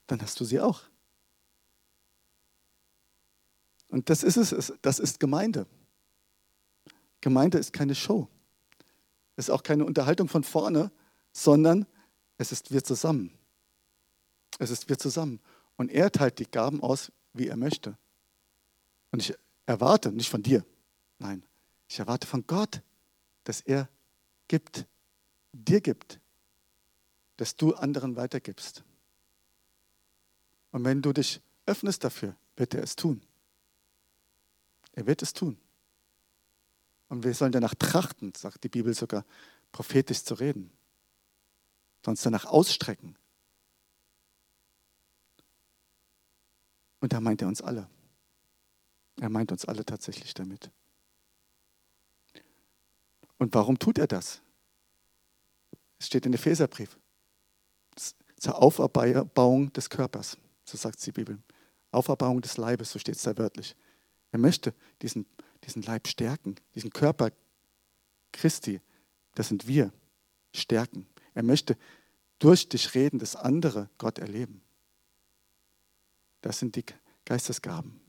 Dann 0.05 0.22
hast 0.22 0.39
du 0.39 0.45
sie 0.45 0.60
auch. 0.60 0.82
Und 3.88 4.10
das 4.10 4.22
ist 4.24 4.38
es, 4.38 4.74
das 4.84 4.99
ist 4.99 5.20
Gemeinde. 5.20 5.66
Gemeinde 7.22 7.57
ist 7.57 7.74
keine 7.74 7.95
Show. 7.95 8.28
Es 9.36 9.45
ist 9.45 9.49
auch 9.49 9.64
keine 9.64 9.84
Unterhaltung 9.84 10.28
von 10.28 10.43
vorne, 10.43 10.91
sondern 11.32 11.88
es 12.38 12.51
ist 12.51 12.72
wir 12.72 12.84
zusammen. 12.84 13.34
Es 14.60 14.70
ist 14.70 14.89
wir 14.89 14.99
zusammen. 14.99 15.39
Und 15.76 15.89
er 15.89 16.12
teilt 16.12 16.38
die 16.38 16.49
Gaben 16.49 16.84
aus, 16.84 17.12
wie 17.34 17.47
er 17.47 17.57
möchte. 17.57 17.97
Und 19.12 19.22
ich 19.22 19.36
erwarte, 19.70 20.12
nicht 20.12 20.30
von 20.30 20.42
dir, 20.42 20.66
nein, 21.20 21.44
ich 21.88 22.00
erwarte 22.00 22.26
von 22.26 22.46
Gott, 22.48 22.82
dass 23.44 23.62
er 23.62 23.88
gibt, 24.48 24.88
dir 25.54 25.80
gibt, 25.80 26.20
das 27.38 27.56
du 27.56 27.76
anderen 27.76 28.16
weitergibst. 28.16 28.84
Und 30.72 30.86
wenn 30.86 31.04
du 31.04 31.14
dich 31.14 31.40
öffnest 31.68 32.04
dafür, 32.04 32.36
wird 32.56 32.74
er 32.74 32.82
es 32.82 32.96
tun. 32.96 33.22
Er 34.94 35.06
wird 35.06 35.22
es 35.22 35.34
tun. 35.34 35.58
Und 37.08 37.24
wir 37.24 37.34
sollen 37.36 37.52
danach 37.52 37.76
trachten, 37.76 38.34
sagt 38.36 38.64
die 38.64 38.70
Bibel 38.70 38.94
sogar, 38.96 39.24
prophetisch 39.72 40.24
zu 40.24 40.34
reden. 40.34 40.72
Sonst 42.04 42.26
danach 42.26 42.46
ausstrecken. 42.46 43.16
Und 47.02 47.14
da 47.14 47.22
meint 47.22 47.42
er 47.44 47.48
uns 47.48 47.62
alle. 47.62 47.88
Er 49.20 49.30
meint 49.30 49.52
uns 49.52 49.66
alle 49.66 49.86
tatsächlich 49.86 50.34
damit. 50.34 50.72
Und 53.38 53.54
warum 53.54 53.80
tut 53.80 53.98
er 53.98 54.08
das? 54.08 54.42
Es 55.98 56.08
steht 56.08 56.26
in 56.26 56.34
Epheserbrief 56.34 56.98
zur 58.38 58.62
Auferbauung 58.62 59.74
des 59.74 59.90
Körpers, 59.90 60.38
so 60.64 60.78
sagt 60.78 61.06
die 61.06 61.12
Bibel. 61.12 61.40
Auferbauung 61.92 62.42
des 62.42 62.58
Leibes, 62.58 62.92
so 62.92 63.00
steht 63.00 63.16
es 63.16 63.24
da 63.24 63.38
wörtlich. 63.38 63.76
Er 64.32 64.40
möchte 64.40 64.74
diesen, 65.02 65.26
diesen 65.66 65.82
Leib 65.82 66.08
stärken, 66.08 66.56
diesen 66.76 66.92
Körper 66.92 67.32
Christi, 68.32 68.80
das 69.36 69.50
sind 69.50 69.68
wir, 69.68 69.92
stärken. 70.54 71.08
Er 71.34 71.44
möchte 71.44 71.78
durch 72.38 72.70
dich 72.70 72.94
reden, 72.96 73.20
dass 73.20 73.36
andere 73.36 73.90
Gott 73.98 74.20
erleben. 74.20 74.62
Das 76.42 76.60
sind 76.60 76.76
die 76.76 76.86
Geistesgaben. 77.26 78.00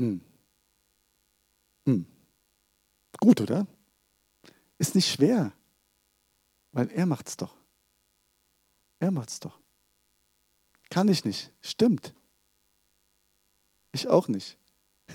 Hm. 0.00 0.22
Hm. 1.84 2.06
Gut, 3.20 3.42
oder? 3.42 3.66
Ist 4.78 4.94
nicht 4.94 5.12
schwer. 5.12 5.52
Weil 6.72 6.90
er 6.90 7.04
macht's 7.04 7.36
doch. 7.36 7.54
Er 8.98 9.10
macht's 9.10 9.40
doch. 9.40 9.60
Kann 10.88 11.08
ich 11.08 11.26
nicht. 11.26 11.52
Stimmt. 11.60 12.14
Ich 13.92 14.08
auch 14.08 14.28
nicht. 14.28 14.56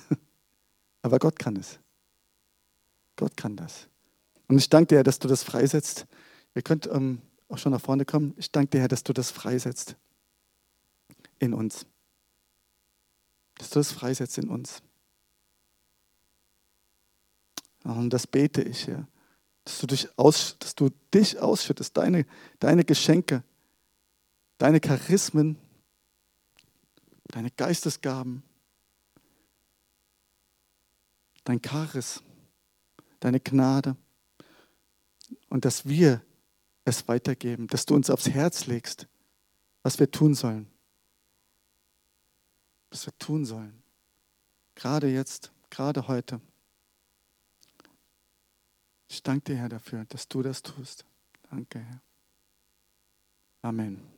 Aber 1.01 1.17
Gott 1.17 1.39
kann 1.39 1.55
es. 1.55 1.79
Gott 3.15 3.35
kann 3.35 3.55
das. 3.55 3.87
Und 4.47 4.59
ich 4.59 4.69
danke 4.69 4.95
dir, 4.95 5.03
dass 5.03 5.17
du 5.17 5.27
das 5.27 5.41
freisetzt. 5.41 6.05
Ihr 6.53 6.61
könnt 6.61 6.85
ähm, 6.85 7.23
auch 7.49 7.57
schon 7.57 7.71
nach 7.71 7.81
vorne 7.81 8.05
kommen. 8.05 8.35
Ich 8.37 8.51
danke 8.51 8.77
dir, 8.77 8.87
dass 8.87 9.03
du 9.03 9.13
das 9.13 9.31
freisetzt 9.31 9.95
in 11.39 11.55
uns. 11.55 11.87
Dass 13.57 13.69
du 13.69 13.79
das 13.79 13.91
freisetzt 13.91 14.37
in 14.37 14.49
uns. 14.49 14.81
Und 17.83 18.09
das 18.11 18.27
bete 18.27 18.61
ich, 18.61 18.87
Herr. 18.87 19.07
Dass 19.63 19.79
du 19.79 19.87
dich, 19.87 20.07
aus, 20.17 20.57
dass 20.59 20.75
du 20.75 20.89
dich 21.13 21.39
ausschüttest, 21.39 21.95
deine, 21.97 22.25
deine 22.59 22.83
Geschenke, 22.83 23.43
deine 24.57 24.79
Charismen, 24.79 25.57
deine 27.25 27.51
Geistesgaben, 27.51 28.43
dein 31.43 31.61
Charis, 31.61 32.21
deine 33.19 33.39
Gnade 33.39 33.95
und 35.49 35.65
dass 35.65 35.87
wir 35.87 36.21
es 36.83 37.07
weitergeben, 37.07 37.67
dass 37.67 37.85
du 37.85 37.95
uns 37.95 38.09
aufs 38.09 38.29
Herz 38.29 38.67
legst, 38.67 39.07
was 39.81 39.99
wir 39.99 40.11
tun 40.11 40.35
sollen. 40.35 40.67
Was 42.95 43.07
wir 43.07 43.17
tun 43.17 43.43
sollen. 43.43 43.83
Gerade 44.73 45.07
jetzt, 45.07 45.51
gerade 45.69 46.07
heute. 46.07 46.39
Ich 49.09 49.21
danke 49.21 49.51
dir, 49.51 49.57
Herr, 49.57 49.67
dafür, 49.67 50.05
dass 50.05 50.29
du 50.29 50.41
das 50.41 50.61
tust. 50.61 51.03
Danke, 51.49 51.79
Herr. 51.79 52.01
Amen. 53.63 54.14